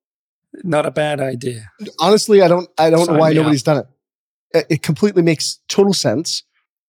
Not 0.63 0.85
a 0.85 0.91
bad 0.91 1.19
idea. 1.19 1.69
Honestly, 1.99 2.41
I 2.41 2.47
don't 2.47 2.69
I 2.77 2.89
don't 2.89 3.05
Sign 3.05 3.15
know 3.15 3.19
why 3.19 3.33
nobody's 3.33 3.67
up. 3.67 3.75
done 3.75 3.85
it. 4.53 4.67
It 4.69 4.81
completely 4.81 5.21
makes 5.21 5.59
total 5.67 5.93
sense. 5.93 6.43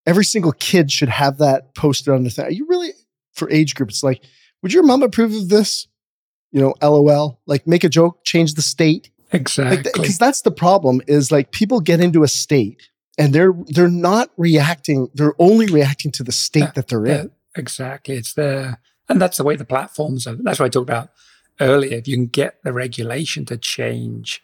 Every 0.07 0.25
single 0.25 0.53
kid 0.53 0.91
should 0.91 1.09
have 1.09 1.39
that 1.39 1.75
posted 1.75 2.15
on 2.15 2.25
the 2.25 2.31
thing. 2.31 2.47
Are 2.47 2.51
you 2.51 2.67
really 2.67 2.93
for 3.35 3.51
age 3.51 3.75
group? 3.75 3.91
It's 3.91 4.03
like, 4.03 4.23
would 4.63 4.73
your 4.73 4.85
mom 4.85 5.03
approve 5.03 5.35
of 5.35 5.49
this? 5.49 5.87
You 6.51 6.61
know, 6.61 6.75
LOL. 6.81 7.41
Like, 7.47 7.67
make 7.67 7.85
a 7.85 7.91
joke, 7.91 8.25
change 8.25 8.55
the 8.55 8.63
state. 8.63 9.11
Exactly. 9.33 9.83
Because 9.83 10.09
like, 10.09 10.19
that's 10.19 10.41
the 10.43 10.51
problem. 10.51 11.03
Is 11.07 11.31
like 11.31 11.51
people 11.53 11.81
get 11.81 12.01
into 12.01 12.23
a 12.23 12.29
state 12.29 12.89
and 13.19 13.35
they're 13.35 13.53
they're 13.67 13.89
not 13.89 14.31
reacting 14.37 15.09
they're 15.15 15.35
only 15.39 15.67
reacting 15.67 16.11
to 16.13 16.23
the 16.23 16.33
state 16.33 16.75
that 16.75 16.89
they're 16.89 17.07
in. 17.07 17.31
exactly. 17.57 18.15
It's 18.15 18.33
there 18.33 18.81
and 19.09 19.21
that's 19.21 19.37
the 19.37 19.45
way 19.45 19.57
the 19.57 19.65
platforms 19.65 20.27
are 20.27 20.37
that's 20.37 20.61
what 20.61 20.67
i 20.67 20.69
talked 20.69 20.89
about 20.89 21.11
earlier. 21.61 21.97
If 21.97 22.09
you 22.09 22.17
can 22.17 22.27
get 22.27 22.63
the 22.63 22.73
regulation 22.73 23.45
to 23.47 23.57
change 23.57 24.43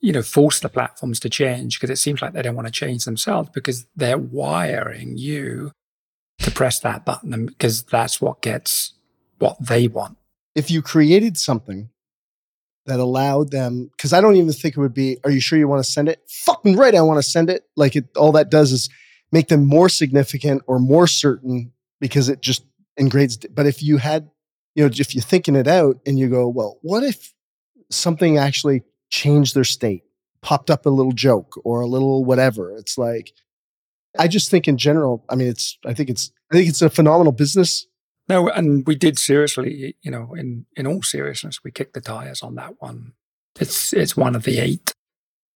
you 0.00 0.12
know 0.12 0.22
force 0.22 0.58
the 0.60 0.68
platforms 0.68 1.20
to 1.20 1.30
change 1.30 1.78
because 1.78 1.90
it 1.90 1.98
seems 1.98 2.20
like 2.20 2.32
they 2.32 2.42
don't 2.42 2.56
want 2.56 2.66
to 2.66 2.72
change 2.72 3.04
themselves 3.04 3.50
because 3.54 3.86
they're 3.94 4.18
wiring 4.18 5.16
you 5.16 5.70
to 6.38 6.50
press 6.50 6.80
that 6.80 7.04
button 7.04 7.46
because 7.46 7.84
that's 7.84 8.20
what 8.20 8.42
gets 8.42 8.94
what 9.38 9.56
they 9.60 9.88
want. 9.88 10.16
If 10.54 10.70
you 10.70 10.82
created 10.82 11.38
something 11.38 11.88
that 12.86 13.00
allowed 13.00 13.50
them 13.50 13.90
because 13.96 14.12
I 14.12 14.20
don't 14.20 14.36
even 14.36 14.52
think 14.52 14.76
it 14.76 14.80
would 14.80 14.94
be, 14.94 15.18
are 15.24 15.30
you 15.30 15.40
sure 15.40 15.58
you 15.58 15.68
want 15.68 15.84
to 15.84 15.90
send 15.90 16.08
it? 16.08 16.20
Fucking 16.28 16.76
right, 16.76 16.94
I 16.94 17.02
want 17.02 17.18
to 17.18 17.22
send 17.22 17.50
it. 17.50 17.64
Like 17.76 17.96
it 17.96 18.06
all 18.16 18.32
that 18.32 18.50
does 18.50 18.72
is 18.72 18.88
make 19.30 19.48
them 19.48 19.66
more 19.66 19.88
significant 19.88 20.62
or 20.66 20.78
more 20.78 21.06
certain 21.06 21.72
because 22.00 22.28
it 22.28 22.40
just 22.40 22.64
engrades. 22.98 23.36
But 23.54 23.66
if 23.66 23.82
you 23.82 23.98
had, 23.98 24.30
you 24.74 24.82
know, 24.82 24.90
if 24.92 25.14
you're 25.14 25.22
thinking 25.22 25.56
it 25.56 25.68
out 25.68 26.00
and 26.06 26.18
you 26.18 26.28
go, 26.28 26.48
well, 26.48 26.78
what 26.82 27.02
if 27.04 27.32
something 27.90 28.36
actually 28.36 28.82
changed 29.10 29.54
their 29.54 29.64
state, 29.64 30.02
popped 30.40 30.70
up 30.70 30.86
a 30.86 30.90
little 30.90 31.12
joke 31.12 31.54
or 31.64 31.80
a 31.80 31.86
little 31.86 32.24
whatever? 32.24 32.76
It's 32.76 32.98
like, 32.98 33.32
I 34.18 34.28
just 34.28 34.50
think 34.50 34.68
in 34.68 34.76
general, 34.76 35.24
I 35.28 35.36
mean, 35.36 35.48
it's, 35.48 35.78
I 35.86 35.94
think 35.94 36.10
it's, 36.10 36.32
I 36.52 36.56
think 36.56 36.68
it's 36.68 36.82
a 36.82 36.90
phenomenal 36.90 37.32
business 37.32 37.86
no, 38.28 38.48
and 38.48 38.86
we 38.86 38.94
did 38.94 39.18
seriously, 39.18 39.96
you 40.02 40.10
know, 40.10 40.34
in 40.34 40.66
in 40.76 40.86
all 40.86 41.02
seriousness, 41.02 41.64
we 41.64 41.70
kicked 41.70 41.94
the 41.94 42.00
tires 42.00 42.42
on 42.42 42.54
that 42.56 42.80
one. 42.80 43.14
It's 43.58 43.92
it's 43.92 44.16
one 44.16 44.34
of 44.34 44.44
the 44.44 44.58
eight 44.58 44.94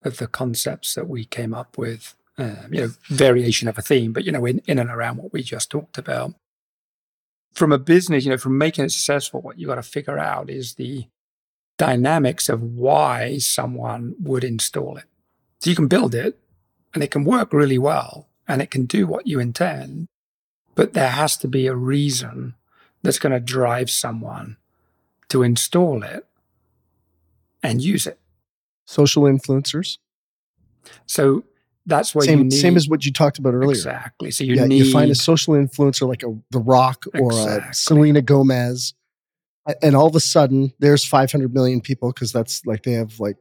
of 0.02 0.18
the 0.18 0.26
concepts 0.26 0.94
that 0.94 1.08
we 1.08 1.24
came 1.24 1.54
up 1.54 1.78
with. 1.78 2.14
Uh, 2.38 2.66
you 2.70 2.82
know, 2.82 2.90
variation 3.08 3.66
of 3.66 3.78
a 3.78 3.82
theme, 3.82 4.12
but 4.12 4.24
you 4.24 4.32
know, 4.32 4.44
in 4.44 4.60
in 4.66 4.78
and 4.78 4.90
around 4.90 5.16
what 5.16 5.32
we 5.32 5.42
just 5.42 5.70
talked 5.70 5.96
about. 5.96 6.34
From 7.54 7.72
a 7.72 7.78
business, 7.78 8.26
you 8.26 8.30
know, 8.30 8.36
from 8.36 8.58
making 8.58 8.84
it 8.84 8.90
successful, 8.90 9.40
what 9.40 9.58
you 9.58 9.66
got 9.66 9.76
to 9.76 9.82
figure 9.82 10.18
out 10.18 10.50
is 10.50 10.74
the 10.74 11.06
dynamics 11.78 12.50
of 12.50 12.62
why 12.62 13.38
someone 13.38 14.14
would 14.20 14.44
install 14.44 14.98
it. 14.98 15.06
So 15.60 15.70
you 15.70 15.76
can 15.76 15.88
build 15.88 16.14
it, 16.14 16.38
and 16.92 17.02
it 17.02 17.10
can 17.10 17.24
work 17.24 17.54
really 17.54 17.78
well, 17.78 18.28
and 18.46 18.60
it 18.60 18.70
can 18.70 18.84
do 18.84 19.06
what 19.06 19.26
you 19.26 19.40
intend 19.40 20.08
but 20.76 20.92
there 20.92 21.10
has 21.10 21.36
to 21.38 21.48
be 21.48 21.66
a 21.66 21.74
reason 21.74 22.54
that's 23.02 23.18
going 23.18 23.32
to 23.32 23.40
drive 23.40 23.90
someone 23.90 24.56
to 25.28 25.42
install 25.42 26.04
it 26.04 26.24
and 27.62 27.82
use 27.82 28.06
it. 28.06 28.20
Social 28.84 29.24
influencers. 29.24 29.98
So 31.06 31.42
that's 31.86 32.14
where 32.14 32.24
same, 32.24 32.38
you 32.38 32.44
need 32.44 32.52
same 32.52 32.76
as 32.76 32.88
what 32.88 33.04
you 33.04 33.12
talked 33.12 33.38
about 33.38 33.54
earlier. 33.54 33.70
exactly. 33.70 34.30
So 34.30 34.44
you 34.44 34.54
yeah, 34.54 34.66
need 34.66 34.84
you 34.86 34.92
find 34.92 35.10
a 35.10 35.14
social 35.16 35.54
influencer 35.54 36.06
like 36.06 36.22
a 36.22 36.36
The 36.50 36.60
Rock 36.60 37.04
or 37.18 37.32
a 37.32 37.36
Exactly. 37.36 37.72
Selena 37.72 38.22
Gomez, 38.22 38.94
and 39.82 39.96
all 39.96 40.06
of 40.06 40.14
a 40.14 40.20
sudden 40.20 40.72
there's 40.78 41.04
500 41.04 41.52
million 41.52 41.80
people 41.80 42.12
because 42.12 42.32
that's 42.32 42.64
like 42.66 42.82
they 42.84 42.92
have 42.92 43.18
like 43.18 43.36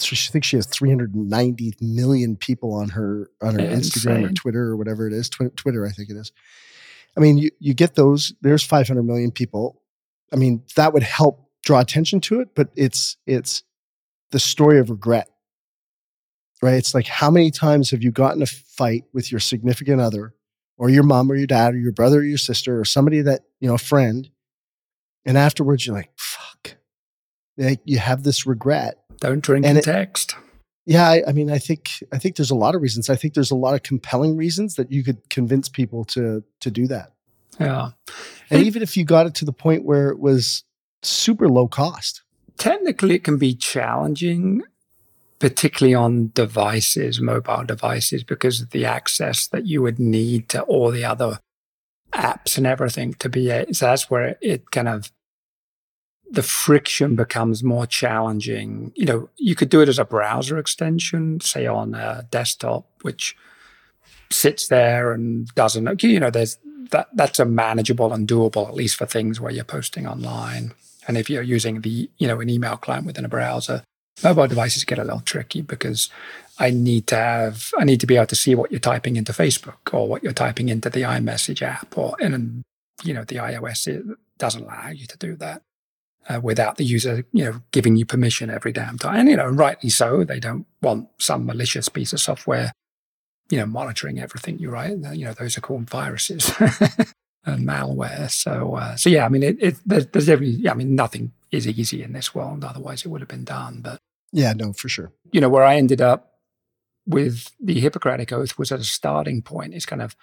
she 0.00 0.30
thinks 0.30 0.48
she 0.48 0.56
has 0.56 0.66
390 0.66 1.74
million 1.80 2.36
people 2.36 2.74
on 2.74 2.90
her 2.90 3.30
on 3.42 3.54
her 3.54 3.60
Instagram 3.60 4.30
or 4.30 4.32
Twitter 4.32 4.62
or 4.62 4.76
whatever 4.76 5.06
it 5.06 5.12
is. 5.12 5.28
Twi- 5.28 5.50
Twitter, 5.56 5.86
I 5.86 5.90
think 5.90 6.10
it 6.10 6.16
is. 6.16 6.32
I 7.16 7.20
mean, 7.20 7.38
you 7.38 7.50
you 7.60 7.74
get 7.74 7.94
those. 7.94 8.34
There's 8.40 8.62
500 8.64 9.02
million 9.02 9.30
people. 9.30 9.80
I 10.32 10.36
mean, 10.36 10.62
that 10.76 10.92
would 10.92 11.04
help 11.04 11.48
draw 11.62 11.80
attention 11.80 12.20
to 12.22 12.40
it, 12.40 12.54
but 12.54 12.68
it's 12.74 13.16
it's 13.26 13.62
the 14.30 14.40
story 14.40 14.78
of 14.78 14.90
regret 14.90 15.28
right? 16.64 16.76
It's 16.76 16.94
like 16.94 17.06
how 17.06 17.30
many 17.30 17.50
times 17.50 17.90
have 17.90 18.02
you 18.02 18.10
gotten 18.10 18.42
a 18.42 18.46
fight 18.46 19.04
with 19.12 19.30
your 19.30 19.38
significant 19.38 20.00
other 20.00 20.34
or 20.78 20.88
your 20.88 21.02
mom 21.02 21.30
or 21.30 21.34
your 21.34 21.46
dad 21.46 21.74
or 21.74 21.78
your 21.78 21.92
brother 21.92 22.20
or 22.20 22.24
your 22.24 22.38
sister 22.38 22.80
or 22.80 22.86
somebody 22.86 23.20
that, 23.20 23.42
you 23.60 23.68
know, 23.68 23.74
a 23.74 23.78
friend. 23.78 24.30
And 25.26 25.36
afterwards 25.36 25.86
you're 25.86 25.94
like, 25.94 26.10
fuck. 26.16 26.76
Like 27.58 27.80
you 27.84 27.98
have 27.98 28.22
this 28.22 28.46
regret. 28.46 28.98
Don't 29.20 29.40
drink 29.42 29.64
and 29.64 29.70
and 29.76 29.78
it- 29.78 29.84
text. 29.84 30.36
Yeah, 30.86 31.08
I, 31.08 31.22
I 31.28 31.32
mean, 31.32 31.50
I 31.50 31.58
think 31.58 31.90
I 32.12 32.18
think 32.18 32.36
there's 32.36 32.50
a 32.50 32.54
lot 32.54 32.74
of 32.74 32.82
reasons. 32.82 33.08
I 33.08 33.16
think 33.16 33.32
there's 33.32 33.50
a 33.50 33.54
lot 33.56 33.72
of 33.74 33.82
compelling 33.82 34.36
reasons 34.36 34.74
that 34.74 34.92
you 34.92 35.02
could 35.02 35.30
convince 35.30 35.66
people 35.68 36.04
to 36.06 36.44
to 36.60 36.70
do 36.70 36.86
that. 36.88 37.12
Yeah. 37.58 37.90
And 38.50 38.60
It- 38.60 38.66
even 38.66 38.82
if 38.82 38.94
you 38.96 39.04
got 39.04 39.26
it 39.26 39.34
to 39.36 39.44
the 39.46 39.52
point 39.52 39.84
where 39.84 40.10
it 40.10 40.18
was 40.18 40.62
super 41.02 41.48
low 41.48 41.68
cost. 41.68 42.22
technically 42.58 43.14
it 43.14 43.24
can 43.24 43.36
be 43.38 43.54
challenging 43.54 44.62
particularly 45.40 45.94
on 45.94 46.30
devices 46.34 47.20
mobile 47.20 47.64
devices 47.64 48.22
because 48.24 48.60
of 48.62 48.70
the 48.70 48.84
access 48.84 49.46
that 49.48 49.66
you 49.66 49.82
would 49.82 49.98
need 49.98 50.48
to 50.48 50.62
all 50.62 50.90
the 50.90 51.04
other 51.04 51.38
apps 52.12 52.56
and 52.56 52.66
everything 52.66 53.12
to 53.14 53.28
be 53.28 53.50
a, 53.50 53.66
so 53.74 53.86
that's 53.86 54.08
where 54.08 54.36
it 54.40 54.70
kind 54.70 54.88
of 54.88 55.10
the 56.30 56.42
friction 56.42 57.16
becomes 57.16 57.62
more 57.62 57.86
challenging. 57.86 58.92
You 58.94 59.06
know 59.06 59.28
you 59.36 59.54
could 59.54 59.68
do 59.68 59.80
it 59.80 59.88
as 59.88 59.98
a 59.98 60.04
browser 60.04 60.58
extension 60.58 61.40
say 61.40 61.66
on 61.66 61.94
a 61.94 62.26
desktop 62.30 62.86
which 63.02 63.36
sits 64.30 64.68
there 64.68 65.12
and 65.12 65.46
doesn't 65.54 66.02
you 66.02 66.18
know 66.18 66.30
there's 66.30 66.58
that 66.90 67.08
that's 67.14 67.38
a 67.38 67.44
manageable 67.44 68.12
and 68.12 68.28
doable 68.28 68.68
at 68.68 68.74
least 68.74 68.96
for 68.96 69.06
things 69.06 69.40
where 69.40 69.52
you're 69.52 69.64
posting 69.64 70.06
online. 70.06 70.74
And 71.06 71.18
if 71.18 71.28
you're 71.28 71.42
using 71.42 71.80
the, 71.80 72.08
you 72.18 72.26
know, 72.26 72.40
an 72.40 72.48
email 72.48 72.76
client 72.76 73.06
within 73.06 73.24
a 73.24 73.28
browser, 73.28 73.82
mobile 74.22 74.46
devices 74.46 74.84
get 74.84 74.98
a 74.98 75.04
little 75.04 75.20
tricky 75.20 75.60
because 75.60 76.08
I 76.58 76.70
need 76.70 77.06
to 77.08 77.16
have, 77.16 77.70
I 77.78 77.84
need 77.84 78.00
to 78.00 78.06
be 78.06 78.16
able 78.16 78.26
to 78.26 78.36
see 78.36 78.54
what 78.54 78.70
you're 78.70 78.80
typing 78.80 79.16
into 79.16 79.32
Facebook 79.32 79.92
or 79.92 80.08
what 80.08 80.22
you're 80.22 80.32
typing 80.32 80.68
into 80.68 80.88
the 80.88 81.02
iMessage 81.02 81.62
app 81.62 81.98
or, 81.98 82.16
and, 82.20 82.62
you 83.02 83.12
know, 83.12 83.24
the 83.24 83.36
iOS 83.36 83.86
it 83.86 84.04
doesn't 84.38 84.62
allow 84.62 84.88
you 84.88 85.06
to 85.06 85.18
do 85.18 85.36
that 85.36 85.62
uh, 86.28 86.40
without 86.40 86.76
the 86.76 86.84
user, 86.84 87.24
you 87.32 87.44
know, 87.44 87.60
giving 87.72 87.96
you 87.96 88.06
permission 88.06 88.50
every 88.50 88.72
damn 88.72 88.98
time. 88.98 89.16
And, 89.20 89.28
you 89.28 89.36
know, 89.36 89.46
rightly 89.48 89.90
so. 89.90 90.24
They 90.24 90.40
don't 90.40 90.66
want 90.82 91.08
some 91.18 91.46
malicious 91.46 91.88
piece 91.88 92.12
of 92.12 92.20
software, 92.20 92.72
you 93.50 93.58
know, 93.58 93.66
monitoring 93.66 94.18
everything 94.18 94.58
you 94.58 94.70
write. 94.70 94.96
You 95.12 95.26
know, 95.26 95.32
those 95.34 95.56
are 95.58 95.60
called 95.60 95.88
viruses. 95.90 96.52
and 97.46 97.68
malware. 97.68 98.30
So, 98.30 98.76
uh, 98.76 98.96
so 98.96 99.10
yeah, 99.10 99.26
I 99.26 99.28
mean, 99.28 99.42
it, 99.42 99.56
it 99.60 99.76
there's, 99.84 100.06
there's 100.06 100.28
every, 100.28 100.48
yeah, 100.48 100.70
I 100.70 100.74
mean, 100.74 100.94
nothing 100.94 101.32
is 101.50 101.68
easy 101.68 102.02
in 102.02 102.12
this 102.12 102.34
world. 102.34 102.64
Otherwise, 102.64 103.04
it 103.04 103.08
would 103.08 103.20
have 103.20 103.28
been 103.28 103.44
done. 103.44 103.80
But 103.82 103.98
Yeah, 104.32 104.52
no, 104.54 104.72
for 104.72 104.88
sure. 104.88 105.12
you 105.32 105.40
know, 105.40 105.48
where 105.48 105.64
I 105.64 105.76
ended 105.76 106.00
up 106.00 106.32
with 107.06 107.50
the 107.60 107.78
Hippocratic 107.80 108.32
Oath 108.32 108.58
was 108.58 108.72
at 108.72 108.80
a 108.80 108.84
starting 108.84 109.42
point. 109.42 109.74
It's 109.74 109.84
kind 109.86 110.00
of 110.00 110.16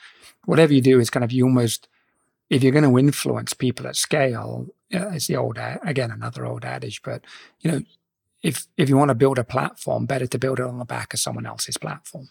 whatever 0.45 0.73
you 0.73 0.81
do 0.81 0.99
is 0.99 1.11
kind 1.11 1.23
of 1.23 1.31
you 1.31 1.45
almost 1.45 1.87
if 2.51 2.61
you're 2.61 2.73
going 2.73 2.83
to 2.83 2.99
influence 2.99 3.53
people 3.53 3.87
at 3.87 3.95
scale. 3.95 4.67
Uh, 4.93 5.11
it's 5.11 5.27
the 5.27 5.37
old 5.37 5.57
again 5.83 6.11
another 6.11 6.45
old 6.45 6.65
adage, 6.65 7.01
but 7.01 7.23
you 7.61 7.71
know, 7.71 7.81
if 8.43 8.67
if 8.77 8.89
you 8.89 8.97
want 8.97 9.09
to 9.09 9.15
build 9.15 9.39
a 9.39 9.43
platform, 9.43 10.05
better 10.05 10.27
to 10.27 10.37
build 10.37 10.59
it 10.59 10.65
on 10.65 10.77
the 10.77 10.85
back 10.85 11.13
of 11.13 11.19
someone 11.19 11.45
else's 11.45 11.77
platform. 11.77 12.29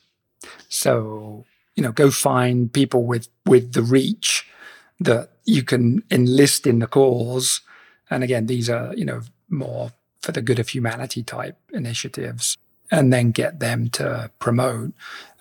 So 0.69 1.47
you 1.75 1.83
know, 1.83 1.91
go 1.91 2.11
find 2.11 2.71
people 2.71 3.05
with 3.05 3.29
with 3.47 3.73
the 3.73 3.83
reach 3.83 4.47
that 5.01 5.31
you 5.47 5.63
can 5.63 6.05
enlist 6.11 6.67
in 6.67 6.81
the 6.81 6.87
cause. 6.87 7.63
And 8.11 8.23
again, 8.23 8.47
these 8.47 8.69
are, 8.69 8.95
you 8.95 9.07
know, 9.07 9.23
more 9.49 9.93
for 10.21 10.33
the 10.33 10.43
good 10.43 10.59
of 10.59 10.69
humanity 10.69 11.23
type 11.23 11.57
initiatives 11.73 12.59
and 12.91 13.11
then 13.11 13.31
get 13.31 13.61
them 13.61 13.89
to 13.89 14.31
promote. 14.39 14.93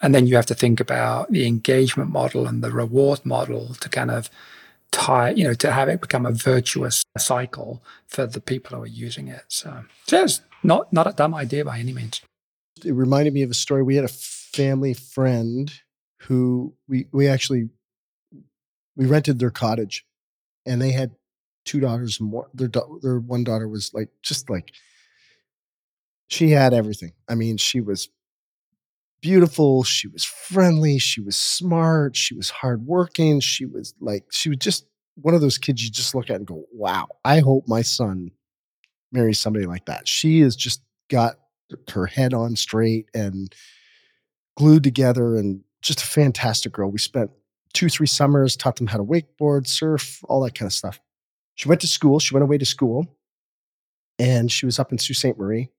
And 0.02 0.16
then 0.16 0.28
you 0.28 0.38
have 0.38 0.46
to 0.46 0.56
think 0.56 0.80
about 0.80 1.30
the 1.32 1.46
engagement 1.46 2.12
model 2.12 2.48
and 2.48 2.64
the 2.64 2.72
reward 2.72 3.26
model 3.26 3.74
to 3.82 3.90
kind 3.90 4.12
of 4.12 4.30
tie, 4.92 5.32
you 5.32 5.44
know, 5.44 5.54
to 5.54 5.72
have 5.72 5.90
it 5.90 6.02
become 6.02 6.26
a 6.26 6.32
virtuous 6.32 7.04
cycle 7.18 7.84
for 8.08 8.26
the 8.26 8.42
people 8.42 8.78
who 8.78 8.84
are 8.84 8.88
using 8.88 9.28
it. 9.28 9.44
So, 9.48 9.84
so 10.08 10.24
it's 10.24 10.42
not, 10.64 10.92
not 10.92 11.08
a 11.08 11.14
dumb 11.14 11.34
idea 11.34 11.66
by 11.66 11.80
any 11.80 11.94
means. 11.94 12.22
it 12.84 12.92
reminded 12.94 13.34
me 13.34 13.44
of 13.44 13.52
a 13.52 13.56
story. 13.56 13.84
We 13.84 13.96
had 13.96 14.06
a 14.06 14.10
family 14.10 14.94
friend 14.94 15.72
who 16.24 16.74
we 16.88 17.08
we 17.12 17.28
actually 17.28 17.70
we 18.96 19.06
rented 19.06 19.40
their 19.40 19.52
cottage, 19.52 20.06
and 20.66 20.82
they 20.82 20.92
had 20.92 21.12
two 21.66 21.80
daughters 21.80 22.20
one, 22.20 22.48
their 22.54 22.70
their 23.02 23.20
one 23.20 23.44
daughter 23.44 23.68
was 23.68 23.94
like 23.94 24.10
just 24.22 24.50
like 24.50 24.74
she 26.28 26.50
had 26.50 26.74
everything. 26.74 27.14
I 27.28 27.36
mean, 27.36 27.58
she 27.58 27.80
was 27.82 28.10
beautiful, 29.22 29.84
she 29.84 30.08
was 30.08 30.24
friendly, 30.24 30.98
she 31.00 31.22
was 31.22 31.36
smart, 31.36 32.16
she 32.16 32.34
was 32.36 32.50
hardworking, 32.50 33.40
she 33.40 33.66
was 33.66 33.94
like 34.00 34.26
she 34.32 34.50
was 34.50 34.58
just 34.60 34.86
one 35.16 35.34
of 35.34 35.42
those 35.42 35.58
kids 35.58 35.84
you 35.84 35.92
just 35.92 36.16
look 36.16 36.30
at 36.30 36.38
and 36.38 36.48
go, 36.48 36.66
"Wow, 36.74 37.08
I 37.26 37.40
hope 37.40 37.68
my 37.68 37.82
son 37.82 38.32
marries 39.12 39.40
somebody 39.40 39.66
like 39.66 39.86
that." 39.86 40.08
She 40.08 40.42
has 40.42 40.56
just 40.56 40.82
got 41.10 41.40
her 41.92 42.06
head 42.06 42.34
on 42.34 42.56
straight 42.56 43.08
and 43.14 43.54
glued 44.58 44.84
together 44.84 45.36
and 45.36 45.62
just 45.82 46.02
a 46.02 46.08
fantastic 46.08 46.74
girl. 46.74 46.92
We 46.92 47.00
spent 47.00 47.32
two, 47.74 47.90
three 47.90 48.08
summers, 48.08 48.56
taught 48.58 48.78
them 48.78 48.88
how 48.88 48.98
to 48.98 49.04
wakeboard, 49.04 49.68
surf, 49.68 50.20
all 50.28 50.42
that 50.42 50.56
kind 50.56 50.68
of 50.68 50.74
stuff. 50.74 51.00
She 51.56 51.68
went 51.68 51.82
to 51.82 51.88
school. 51.88 52.20
She 52.20 52.34
went 52.34 52.44
away 52.44 52.58
to 52.58 52.66
school 52.66 53.06
and 54.18 54.52
she 54.52 54.66
was 54.66 54.78
up 54.78 54.92
in 54.92 54.98
Sault 54.98 55.18
Ste. 55.18 55.38
Marie, 55.38 55.70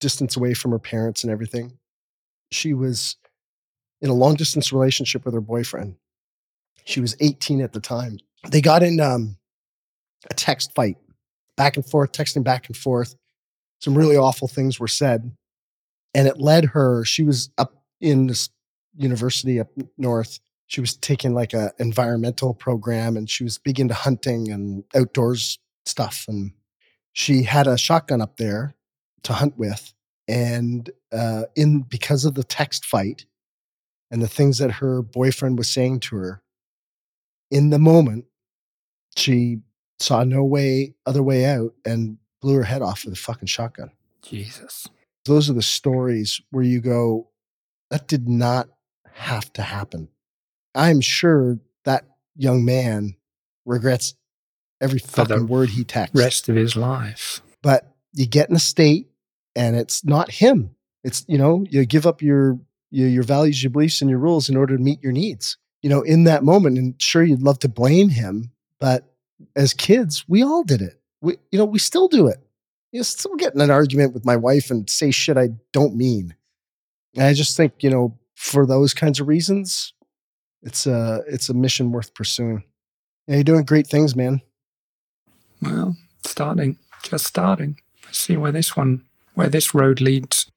distance 0.00 0.36
away 0.36 0.54
from 0.54 0.70
her 0.72 0.78
parents 0.78 1.24
and 1.24 1.32
everything. 1.32 1.78
She 2.52 2.74
was 2.74 3.16
in 4.00 4.10
a 4.10 4.14
long 4.14 4.34
distance 4.34 4.72
relationship 4.72 5.24
with 5.24 5.34
her 5.34 5.40
boyfriend. 5.40 5.96
She 6.84 7.00
was 7.00 7.16
18 7.20 7.60
at 7.60 7.72
the 7.72 7.80
time. 7.80 8.18
They 8.48 8.60
got 8.60 8.82
in 8.82 9.00
um, 9.00 9.36
a 10.30 10.34
text 10.34 10.74
fight, 10.74 10.96
back 11.56 11.76
and 11.76 11.86
forth, 11.86 12.12
texting 12.12 12.42
back 12.42 12.66
and 12.66 12.76
forth. 12.76 13.14
Some 13.80 13.96
really 13.96 14.16
awful 14.16 14.48
things 14.48 14.80
were 14.80 14.88
said. 14.88 15.34
And 16.14 16.28
it 16.28 16.38
led 16.38 16.66
her, 16.66 17.04
she 17.04 17.22
was 17.22 17.50
up 17.56 17.82
in 18.00 18.26
this 18.26 18.50
university 18.96 19.60
up 19.60 19.68
north. 19.96 20.40
She 20.66 20.80
was 20.80 20.96
taking 20.96 21.34
like 21.34 21.54
a 21.54 21.72
environmental 21.78 22.54
program 22.54 23.16
and 23.16 23.28
she 23.30 23.44
was 23.44 23.58
big 23.58 23.80
into 23.80 23.94
hunting 23.94 24.50
and 24.50 24.84
outdoors 24.94 25.58
stuff. 25.86 26.24
And 26.28 26.52
she 27.12 27.44
had 27.44 27.66
a 27.66 27.78
shotgun 27.78 28.20
up 28.20 28.36
there 28.36 28.74
to 29.22 29.32
hunt 29.32 29.56
with. 29.56 29.94
And 30.28 30.88
uh, 31.12 31.44
in 31.56 31.82
because 31.82 32.24
of 32.24 32.34
the 32.34 32.44
text 32.44 32.84
fight 32.84 33.26
and 34.10 34.22
the 34.22 34.28
things 34.28 34.58
that 34.58 34.72
her 34.72 35.02
boyfriend 35.02 35.58
was 35.58 35.68
saying 35.68 36.00
to 36.00 36.16
her, 36.16 36.42
in 37.50 37.70
the 37.70 37.78
moment, 37.78 38.24
she 39.16 39.58
saw 39.98 40.24
no 40.24 40.44
way 40.44 40.94
other 41.06 41.22
way 41.22 41.44
out 41.44 41.74
and 41.84 42.18
blew 42.40 42.54
her 42.54 42.62
head 42.62 42.82
off 42.82 43.04
with 43.04 43.14
a 43.14 43.16
fucking 43.16 43.46
shotgun. 43.46 43.90
Jesus. 44.22 44.88
Those 45.24 45.50
are 45.50 45.54
the 45.54 45.62
stories 45.62 46.40
where 46.50 46.64
you 46.64 46.80
go, 46.80 47.28
that 47.90 48.08
did 48.08 48.28
not 48.28 48.68
have 49.12 49.52
to 49.52 49.62
happen. 49.62 50.08
I'm 50.74 51.00
sure 51.00 51.58
that 51.84 52.04
young 52.34 52.64
man 52.64 53.16
regrets 53.64 54.14
every 54.80 54.98
fucking 54.98 55.46
word 55.46 55.70
he 55.70 55.84
texts. 55.84 56.18
Rest 56.18 56.48
of 56.48 56.56
his 56.56 56.74
life. 56.74 57.42
But 57.62 57.94
you 58.12 58.26
get 58.26 58.48
in 58.48 58.56
a 58.56 58.60
state 58.60 59.08
and 59.54 59.76
it's 59.76 60.04
not 60.04 60.30
him. 60.30 60.74
It's, 61.04 61.24
you 61.28 61.38
know, 61.38 61.64
you 61.68 61.84
give 61.84 62.06
up 62.06 62.22
your 62.22 62.58
your, 62.90 63.08
your 63.08 63.22
values, 63.22 63.62
your 63.62 63.70
beliefs, 63.70 64.00
and 64.00 64.10
your 64.10 64.18
rules 64.18 64.48
in 64.48 64.56
order 64.56 64.76
to 64.76 64.82
meet 64.82 65.02
your 65.02 65.12
needs. 65.12 65.56
You 65.80 65.90
know, 65.90 66.02
in 66.02 66.24
that 66.24 66.44
moment, 66.44 66.78
and 66.78 67.00
sure 67.00 67.24
you'd 67.24 67.42
love 67.42 67.58
to 67.60 67.68
blame 67.68 68.08
him, 68.08 68.52
but 68.78 69.12
as 69.56 69.72
kids, 69.72 70.24
we 70.28 70.42
all 70.42 70.62
did 70.62 70.80
it. 70.80 71.00
We, 71.20 71.38
you 71.50 71.58
know, 71.58 71.64
we 71.64 71.78
still 71.78 72.06
do 72.06 72.28
it. 72.28 72.38
You 72.92 73.00
know, 73.00 73.04
still 73.04 73.34
get 73.36 73.54
in 73.54 73.60
an 73.60 73.70
argument 73.70 74.12
with 74.12 74.24
my 74.24 74.36
wife 74.36 74.70
and 74.70 74.88
say 74.88 75.10
shit 75.10 75.36
I 75.36 75.50
don't 75.72 75.96
mean. 75.96 76.36
And 77.16 77.24
I 77.24 77.32
just 77.32 77.56
think, 77.56 77.82
you 77.82 77.90
know, 77.90 78.16
for 78.34 78.66
those 78.66 78.94
kinds 78.94 79.20
of 79.20 79.28
reasons, 79.28 79.92
it's 80.62 80.86
a 80.86 81.22
it's 81.26 81.48
a 81.48 81.54
mission 81.54 81.92
worth 81.92 82.14
pursuing. 82.14 82.62
Yeah, 83.26 83.36
you're 83.36 83.44
doing 83.44 83.64
great 83.64 83.86
things, 83.86 84.14
man. 84.14 84.40
Well, 85.60 85.96
starting, 86.24 86.78
just 87.02 87.26
starting. 87.26 87.80
Let's 88.04 88.18
see 88.18 88.36
where 88.36 88.52
this 88.52 88.76
one, 88.76 89.04
where 89.34 89.48
this 89.48 89.74
road 89.74 90.00
leads. 90.00 90.50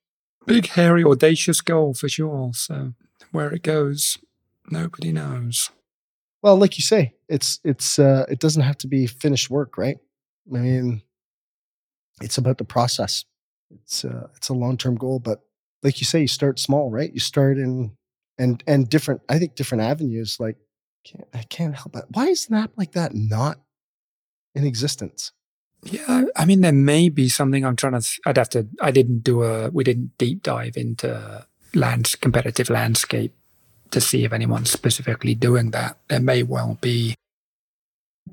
big, 0.45 0.67
hairy, 0.67 1.03
audacious 1.03 1.61
goal 1.61 1.93
for 1.93 2.07
sure. 2.09 2.51
So 2.53 2.93
where 3.31 3.51
it 3.51 3.63
goes, 3.63 4.17
nobody 4.69 5.11
knows. 5.11 5.71
Well, 6.41 6.57
like 6.57 6.77
you 6.77 6.83
say, 6.83 7.13
it's 7.27 7.59
it's 7.63 7.97
uh, 7.97 8.25
it 8.29 8.39
doesn't 8.39 8.61
have 8.61 8.77
to 8.79 8.87
be 8.87 9.07
finished 9.07 9.49
work, 9.49 9.77
right? 9.77 9.97
I 10.53 10.57
mean, 10.59 11.01
it's 12.21 12.37
about 12.37 12.59
the 12.59 12.65
process. 12.65 13.25
It's 13.71 14.05
uh, 14.05 14.27
it's 14.35 14.49
a 14.49 14.53
long 14.53 14.77
term 14.77 14.95
goal, 14.95 15.19
but 15.19 15.41
like 15.81 15.99
you 15.99 16.05
say, 16.05 16.21
you 16.21 16.27
start 16.27 16.59
small, 16.59 16.91
right? 16.91 17.11
You 17.11 17.19
start 17.19 17.57
in 17.57 17.95
and 18.37 18.63
and 18.67 18.87
different. 18.87 19.21
I 19.27 19.39
think 19.39 19.55
different 19.55 19.83
avenues. 19.83 20.37
Like 20.39 20.57
can't, 21.03 21.27
I 21.33 21.43
can't 21.43 21.75
help 21.75 21.95
it. 21.95 22.05
Why 22.11 22.27
is 22.27 22.47
an 22.49 22.55
app 22.55 22.71
like 22.77 22.91
that 22.91 23.15
not 23.15 23.59
in 24.53 24.65
existence? 24.65 25.31
Yeah, 25.83 26.23
I 26.35 26.45
mean, 26.45 26.61
there 26.61 26.71
may 26.71 27.09
be 27.09 27.29
something 27.29 27.63
I'm 27.63 27.75
trying 27.75 27.93
to. 27.93 28.01
Th- 28.01 28.19
I'd 28.25 28.37
have 28.37 28.49
to. 28.49 28.67
I 28.81 28.91
didn't 28.91 29.19
do 29.19 29.43
a. 29.43 29.69
We 29.69 29.83
didn't 29.83 30.17
deep 30.17 30.41
dive 30.41 30.77
into 30.77 31.45
land 31.73 32.15
competitive 32.21 32.69
landscape 32.69 33.33
to 33.91 34.01
see 34.01 34.23
if 34.25 34.33
anyone's 34.33 34.71
specifically 34.71 35.35
doing 35.35 35.71
that. 35.71 35.97
There 36.07 36.19
may 36.19 36.41
well 36.43 36.77
be. 36.81 37.15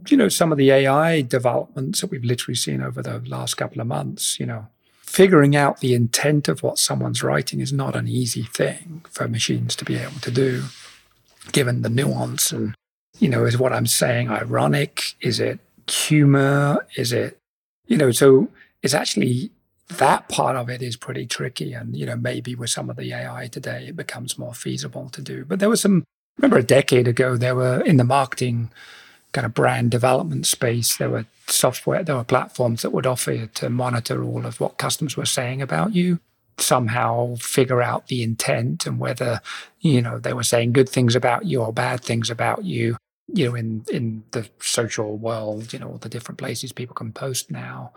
You 0.08 0.16
know, 0.16 0.28
some 0.30 0.50
of 0.50 0.56
the 0.58 0.70
AI 0.70 1.20
developments 1.20 2.00
that 2.00 2.10
we've 2.10 2.24
literally 2.24 2.56
seen 2.56 2.80
over 2.80 3.02
the 3.02 3.18
last 3.20 3.54
couple 3.54 3.82
of 3.82 3.86
months. 3.86 4.40
You 4.40 4.46
know, 4.46 4.68
figuring 5.02 5.54
out 5.54 5.80
the 5.80 5.94
intent 5.94 6.48
of 6.48 6.62
what 6.62 6.78
someone's 6.78 7.22
writing 7.22 7.60
is 7.60 7.72
not 7.72 7.94
an 7.94 8.08
easy 8.08 8.44
thing 8.44 9.04
for 9.10 9.28
machines 9.28 9.76
to 9.76 9.84
be 9.84 9.96
able 9.96 10.20
to 10.20 10.30
do, 10.30 10.64
given 11.52 11.82
the 11.82 11.90
nuance 11.90 12.50
and. 12.50 12.74
You 13.18 13.28
know, 13.28 13.44
is 13.44 13.58
what 13.58 13.74
I'm 13.74 13.86
saying 13.86 14.30
ironic? 14.30 15.14
Is 15.20 15.38
it 15.38 15.60
humor? 15.88 16.86
Is 16.96 17.12
it 17.12 17.38
you 17.86 17.96
know, 17.98 18.10
so 18.10 18.48
it's 18.82 18.94
actually 18.94 19.50
that 19.88 20.28
part 20.28 20.56
of 20.56 20.70
it 20.70 20.82
is 20.82 20.96
pretty 20.96 21.26
tricky. 21.26 21.74
And, 21.74 21.96
you 21.96 22.06
know, 22.06 22.16
maybe 22.16 22.54
with 22.54 22.70
some 22.70 22.88
of 22.88 22.96
the 22.96 23.12
AI 23.12 23.48
today, 23.48 23.86
it 23.88 23.96
becomes 23.96 24.38
more 24.38 24.54
feasible 24.54 25.10
to 25.10 25.20
do. 25.20 25.44
But 25.44 25.60
there 25.60 25.68
was 25.68 25.82
some, 25.82 26.04
remember 26.38 26.58
a 26.58 26.62
decade 26.62 27.08
ago, 27.08 27.36
there 27.36 27.54
were 27.54 27.80
in 27.82 27.98
the 27.98 28.04
marketing 28.04 28.70
kind 29.32 29.44
of 29.44 29.54
brand 29.54 29.90
development 29.90 30.46
space, 30.46 30.96
there 30.96 31.10
were 31.10 31.26
software, 31.46 32.02
there 32.02 32.16
were 32.16 32.24
platforms 32.24 32.82
that 32.82 32.90
would 32.90 33.06
offer 33.06 33.32
you 33.32 33.46
to 33.54 33.68
monitor 33.68 34.22
all 34.22 34.46
of 34.46 34.60
what 34.60 34.78
customers 34.78 35.16
were 35.16 35.26
saying 35.26 35.60
about 35.62 35.94
you 35.94 36.18
somehow 36.58 37.34
figure 37.36 37.82
out 37.82 38.08
the 38.08 38.22
intent 38.22 38.86
and 38.86 38.98
whether 38.98 39.40
you 39.80 40.02
know 40.02 40.18
they 40.18 40.34
were 40.34 40.42
saying 40.42 40.70
good 40.70 40.88
things 40.88 41.16
about 41.16 41.46
you 41.46 41.62
or 41.62 41.72
bad 41.72 42.00
things 42.00 42.28
about 42.28 42.62
you 42.62 42.96
you 43.32 43.48
know, 43.48 43.54
in 43.54 43.84
in 43.90 44.24
the 44.32 44.48
social 44.60 45.16
world, 45.16 45.72
you 45.72 45.78
know, 45.78 45.88
all 45.88 45.98
the 45.98 46.08
different 46.08 46.38
places 46.38 46.72
people 46.72 46.94
can 46.94 47.12
post 47.12 47.50
now. 47.50 47.92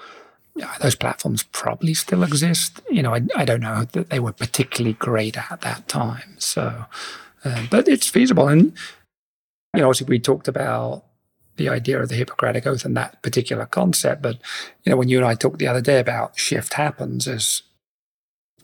Those 0.82 0.96
platforms 0.96 1.44
probably 1.44 1.94
still 1.94 2.24
exist. 2.24 2.80
You 2.90 3.04
know, 3.04 3.14
I, 3.14 3.22
I 3.36 3.44
don't 3.44 3.60
know 3.60 3.84
that 3.92 4.10
they 4.10 4.22
were 4.22 4.32
particularly 4.32 4.94
great 4.94 5.38
at 5.38 5.60
that 5.62 5.90
time. 5.90 6.36
So, 6.38 6.86
uh, 7.44 7.66
but 7.70 7.90
it's 7.90 8.08
feasible. 8.08 8.48
And, 8.48 8.74
you 9.74 9.82
know, 9.82 9.88
obviously 9.90 10.08
we 10.08 10.20
talked 10.20 10.48
about 10.48 11.04
the 11.58 11.68
idea 11.68 12.02
of 12.02 12.08
the 12.08 12.16
Hippocratic 12.16 12.66
Oath 12.66 12.86
and 12.86 12.96
that 12.96 13.22
particular 13.22 13.66
concept. 13.66 14.22
But, 14.22 14.38
you 14.84 14.90
know, 14.90 14.96
when 14.96 15.10
you 15.10 15.18
and 15.18 15.28
I 15.28 15.36
talked 15.36 15.60
the 15.60 15.68
other 15.68 15.82
day 15.82 16.00
about 16.00 16.40
shift 16.40 16.76
happens 16.76 17.28
as 17.28 17.62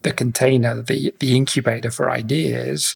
the 0.03 0.13
container, 0.13 0.81
the, 0.81 1.13
the 1.19 1.35
incubator 1.35 1.91
for 1.91 2.09
ideas, 2.09 2.95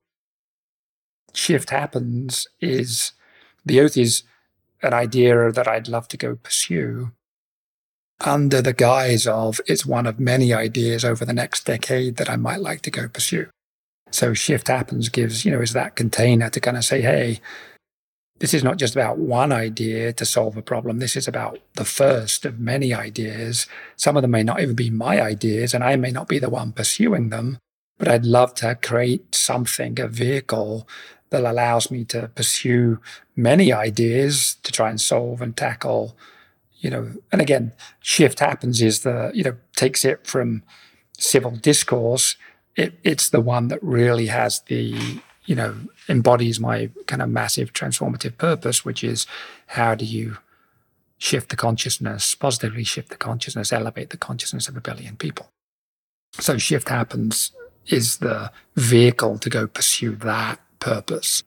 shift 1.33 1.69
happens 1.69 2.47
is 2.61 3.11
the 3.65 3.81
oath 3.81 3.97
is 3.97 4.23
an 4.81 4.93
idea 4.93 5.51
that 5.51 5.67
I'd 5.67 5.87
love 5.87 6.07
to 6.09 6.17
go 6.17 6.35
pursue 6.35 7.11
under 8.21 8.61
the 8.61 8.73
guise 8.73 9.27
of 9.27 9.59
it's 9.65 9.85
one 9.85 10.05
of 10.05 10.19
many 10.19 10.53
ideas 10.53 11.03
over 11.03 11.25
the 11.25 11.33
next 11.33 11.65
decade 11.65 12.15
that 12.15 12.29
I 12.29 12.35
might 12.35 12.61
like 12.61 12.81
to 12.81 12.91
go 12.91 13.07
pursue. 13.07 13.47
So 14.11 14.33
shift 14.33 14.67
happens 14.67 15.09
gives, 15.09 15.43
you 15.43 15.51
know, 15.51 15.61
is 15.61 15.73
that 15.73 15.95
container 15.95 16.49
to 16.49 16.59
kind 16.59 16.77
of 16.77 16.85
say, 16.85 17.01
hey, 17.01 17.41
this 18.39 18.53
is 18.53 18.63
not 18.63 18.77
just 18.77 18.95
about 18.95 19.17
one 19.17 19.51
idea 19.51 20.13
to 20.13 20.25
solve 20.25 20.57
a 20.57 20.61
problem. 20.61 20.99
This 20.99 21.15
is 21.15 21.27
about 21.27 21.59
the 21.75 21.85
first 21.85 22.45
of 22.45 22.59
many 22.59 22.93
ideas. 22.93 23.65
Some 23.95 24.15
of 24.17 24.21
them 24.21 24.31
may 24.31 24.43
not 24.43 24.61
even 24.61 24.75
be 24.75 24.89
my 24.89 25.21
ideas, 25.21 25.73
and 25.73 25.83
I 25.83 25.95
may 25.95 26.11
not 26.11 26.27
be 26.27 26.39
the 26.39 26.49
one 26.49 26.73
pursuing 26.73 27.29
them, 27.29 27.57
but 27.97 28.09
I'd 28.09 28.25
love 28.25 28.53
to 28.55 28.75
create 28.75 29.33
something, 29.33 29.99
a 29.99 30.07
vehicle 30.07 30.87
that 31.35 31.51
allows 31.51 31.91
me 31.91 32.05
to 32.05 32.29
pursue 32.29 32.99
many 33.35 33.73
ideas 33.73 34.55
to 34.63 34.71
try 34.71 34.89
and 34.89 35.01
solve 35.01 35.41
and 35.41 35.57
tackle 35.57 36.15
you 36.79 36.89
know 36.89 37.11
and 37.31 37.41
again 37.41 37.73
shift 37.99 38.39
happens 38.39 38.81
is 38.81 39.01
the 39.01 39.31
you 39.33 39.43
know 39.43 39.55
takes 39.75 40.05
it 40.05 40.25
from 40.25 40.63
civil 41.17 41.51
discourse. 41.51 42.35
It, 42.75 42.99
it's 43.03 43.29
the 43.29 43.41
one 43.41 43.69
that 43.69 43.81
really 43.81 44.27
has 44.27 44.61
the 44.67 45.21
you 45.45 45.55
know 45.55 45.75
embodies 46.09 46.59
my 46.59 46.89
kind 47.07 47.21
of 47.21 47.29
massive 47.29 47.73
transformative 47.73 48.37
purpose 48.37 48.83
which 48.83 49.03
is 49.03 49.25
how 49.67 49.95
do 49.95 50.05
you 50.05 50.37
shift 51.17 51.49
the 51.49 51.55
consciousness 51.55 52.35
positively 52.35 52.83
shift 52.83 53.09
the 53.09 53.17
consciousness 53.17 53.71
elevate 53.71 54.09
the 54.09 54.17
consciousness 54.17 54.67
of 54.67 54.75
a 54.75 54.81
billion 54.81 55.15
people. 55.15 55.47
So 56.39 56.57
shift 56.57 56.89
happens 56.89 57.51
is 57.87 58.17
the 58.17 58.51
vehicle 58.75 59.37
to 59.39 59.49
go 59.49 59.67
pursue 59.67 60.15
that 60.17 60.59
purpose. 60.85 61.43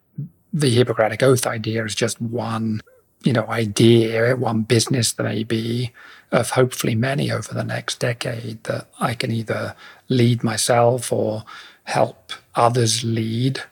The 0.53 0.71
Hippocratic 0.71 1.23
Oath 1.23 1.47
idea 1.47 1.85
is 1.85 1.95
just 1.95 2.21
one, 2.21 2.81
you 3.23 3.33
know, 3.33 3.47
idea, 3.47 4.35
one 4.35 4.63
business 4.63 5.13
there 5.13 5.27
may 5.27 5.45
be 5.45 5.93
of 6.33 6.51
hopefully 6.51 6.95
many 6.95 7.31
over 7.31 7.55
the 7.55 7.65
next 7.65 8.01
decade 8.01 8.65
that 8.65 8.89
I 8.99 9.15
can 9.15 9.31
either 9.31 9.77
lead 10.09 10.43
myself 10.43 11.13
or 11.13 11.45
help 11.85 12.33
others 12.55 13.05
lead 13.05 13.63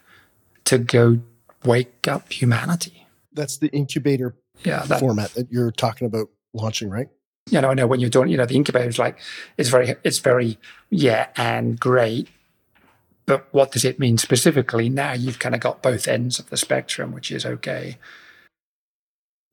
to 0.64 0.78
go 0.78 1.18
wake 1.64 2.06
up 2.06 2.32
humanity. 2.32 3.06
That's 3.32 3.58
the 3.58 3.68
incubator 3.68 4.36
yeah, 4.64 4.84
that, 4.84 5.00
format 5.00 5.34
that 5.34 5.50
you're 5.50 5.72
talking 5.72 6.06
about 6.06 6.28
launching, 6.54 6.88
right? 6.88 7.08
You 7.50 7.60
know, 7.60 7.70
I 7.70 7.74
know 7.74 7.86
when 7.86 8.00
you're 8.00 8.10
doing, 8.10 8.28
you 8.28 8.36
know, 8.36 8.46
the 8.46 8.56
incubator 8.56 8.88
is 8.88 8.98
like, 8.98 9.18
it's 9.58 9.68
very, 9.68 9.96
it's 10.04 10.18
very, 10.18 10.58
yeah, 10.90 11.28
and 11.36 11.78
great. 11.78 12.28
But 13.26 13.48
what 13.50 13.72
does 13.72 13.84
it 13.84 13.98
mean 13.98 14.18
specifically? 14.18 14.88
Now 14.88 15.12
you've 15.12 15.38
kind 15.38 15.54
of 15.54 15.60
got 15.60 15.82
both 15.82 16.06
ends 16.06 16.38
of 16.38 16.48
the 16.48 16.56
spectrum, 16.56 17.12
which 17.12 17.32
is 17.32 17.44
okay. 17.44 17.98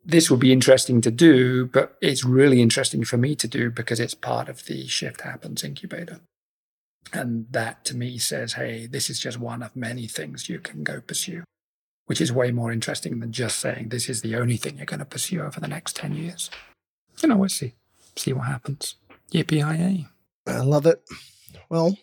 This 0.06 0.30
will 0.30 0.38
be 0.38 0.52
interesting 0.52 1.02
to 1.02 1.12
do, 1.12 1.66
but 1.66 1.98
it's 2.02 2.26
really 2.26 2.62
interesting 2.62 3.04
for 3.04 3.18
me 3.18 3.36
to 3.36 3.48
do 3.48 3.72
because 3.72 4.00
it's 4.00 4.14
part 4.14 4.50
of 4.50 4.66
the 4.66 4.86
Shift 4.88 5.22
Happens 5.22 5.64
incubator. 5.64 6.20
And 7.12 7.48
that 7.52 7.84
to 7.86 7.96
me 7.96 8.18
says, 8.18 8.54
hey, 8.54 8.86
this 8.86 9.10
is 9.10 9.20
just 9.20 9.40
one 9.40 9.64
of 9.64 9.76
many 9.76 10.08
things 10.08 10.50
you 10.50 10.60
can 10.60 10.84
go 10.84 11.02
pursue, 11.02 11.44
which 12.06 12.22
is 12.22 12.32
way 12.32 12.52
more 12.52 12.72
interesting 12.72 13.20
than 13.20 13.32
just 13.32 13.60
saying 13.60 13.90
this 13.90 14.10
is 14.10 14.22
the 14.22 14.36
only 14.36 14.58
thing 14.58 14.78
you're 14.78 14.86
going 14.86 15.00
to 15.00 15.06
pursue 15.06 15.42
over 15.42 15.60
the 15.60 15.68
next 15.68 15.96
10 15.96 16.16
years. 16.16 16.50
You 17.22 17.30
know, 17.30 17.38
we'll 17.38 17.50
see. 17.50 17.74
See 18.16 18.34
what 18.34 18.48
happens. 18.48 18.96
Yippee 19.32 20.06
I 20.46 20.60
love 20.60 20.86
it. 20.86 21.02
Well, 21.70 21.98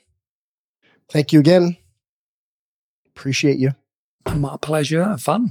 Thank 1.11 1.33
you 1.33 1.41
again. 1.41 1.77
Appreciate 3.09 3.59
you. 3.59 3.73
My 4.35 4.57
pleasure. 4.61 5.17
Fun. 5.19 5.51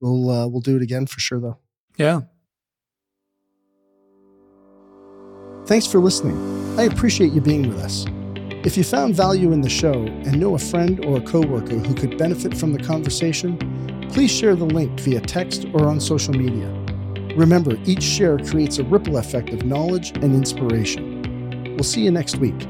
We'll 0.00 0.30
uh, 0.30 0.46
we'll 0.46 0.60
do 0.60 0.76
it 0.76 0.82
again 0.82 1.06
for 1.06 1.20
sure, 1.20 1.40
though. 1.40 1.58
Yeah. 1.96 2.22
Thanks 5.66 5.86
for 5.86 5.98
listening. 5.98 6.78
I 6.78 6.84
appreciate 6.84 7.32
you 7.32 7.40
being 7.40 7.68
with 7.68 7.78
us. 7.78 8.06
If 8.64 8.76
you 8.76 8.84
found 8.84 9.16
value 9.16 9.52
in 9.52 9.62
the 9.62 9.68
show 9.68 9.92
and 9.92 10.38
know 10.38 10.54
a 10.54 10.58
friend 10.58 11.04
or 11.04 11.18
a 11.18 11.20
coworker 11.20 11.76
who 11.76 11.94
could 11.94 12.16
benefit 12.18 12.56
from 12.56 12.72
the 12.72 12.82
conversation, 12.82 13.58
please 14.12 14.30
share 14.30 14.54
the 14.54 14.64
link 14.64 15.00
via 15.00 15.20
text 15.20 15.66
or 15.72 15.86
on 15.86 16.00
social 16.00 16.34
media. 16.34 16.68
Remember, 17.36 17.76
each 17.84 18.02
share 18.02 18.38
creates 18.38 18.78
a 18.78 18.84
ripple 18.84 19.18
effect 19.18 19.50
of 19.50 19.64
knowledge 19.64 20.10
and 20.16 20.34
inspiration. 20.34 21.74
We'll 21.74 21.84
see 21.84 22.02
you 22.02 22.10
next 22.10 22.36
week. 22.36 22.66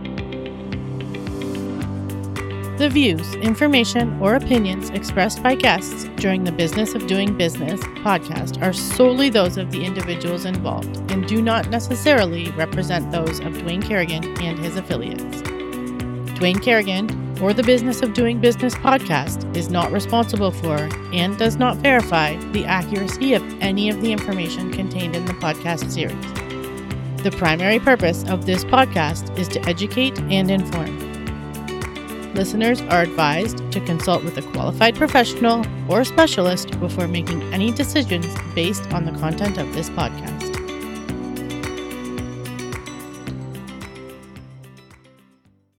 The 2.78 2.90
views, 2.90 3.34
information, 3.36 4.20
or 4.20 4.34
opinions 4.34 4.90
expressed 4.90 5.42
by 5.42 5.54
guests 5.54 6.04
during 6.16 6.44
the 6.44 6.52
Business 6.52 6.94
of 6.94 7.06
Doing 7.06 7.34
Business 7.34 7.80
podcast 8.04 8.62
are 8.62 8.74
solely 8.74 9.30
those 9.30 9.56
of 9.56 9.70
the 9.70 9.82
individuals 9.82 10.44
involved 10.44 10.94
and 11.10 11.26
do 11.26 11.40
not 11.40 11.70
necessarily 11.70 12.50
represent 12.50 13.10
those 13.10 13.40
of 13.40 13.54
Dwayne 13.54 13.82
Kerrigan 13.82 14.24
and 14.42 14.58
his 14.58 14.76
affiliates. 14.76 15.40
Dwayne 16.36 16.62
Kerrigan 16.62 17.38
or 17.40 17.54
the 17.54 17.62
Business 17.62 18.02
of 18.02 18.12
Doing 18.12 18.42
Business 18.42 18.74
podcast 18.74 19.56
is 19.56 19.70
not 19.70 19.90
responsible 19.90 20.50
for 20.50 20.76
and 21.14 21.38
does 21.38 21.56
not 21.56 21.78
verify 21.78 22.36
the 22.52 22.66
accuracy 22.66 23.32
of 23.32 23.42
any 23.62 23.88
of 23.88 24.02
the 24.02 24.12
information 24.12 24.70
contained 24.70 25.16
in 25.16 25.24
the 25.24 25.32
podcast 25.32 25.90
series. 25.90 27.22
The 27.22 27.34
primary 27.38 27.78
purpose 27.78 28.22
of 28.28 28.44
this 28.44 28.64
podcast 28.64 29.34
is 29.38 29.48
to 29.48 29.66
educate 29.66 30.20
and 30.30 30.50
inform. 30.50 31.15
Listeners 32.36 32.82
are 32.82 33.00
advised 33.00 33.72
to 33.72 33.80
consult 33.80 34.22
with 34.22 34.36
a 34.36 34.42
qualified 34.52 34.94
professional 34.94 35.64
or 35.88 36.04
specialist 36.04 36.78
before 36.80 37.08
making 37.08 37.42
any 37.54 37.72
decisions 37.72 38.26
based 38.54 38.92
on 38.92 39.06
the 39.06 39.12
content 39.12 39.56
of 39.56 39.72
this 39.72 39.88
podcast. 39.88 40.35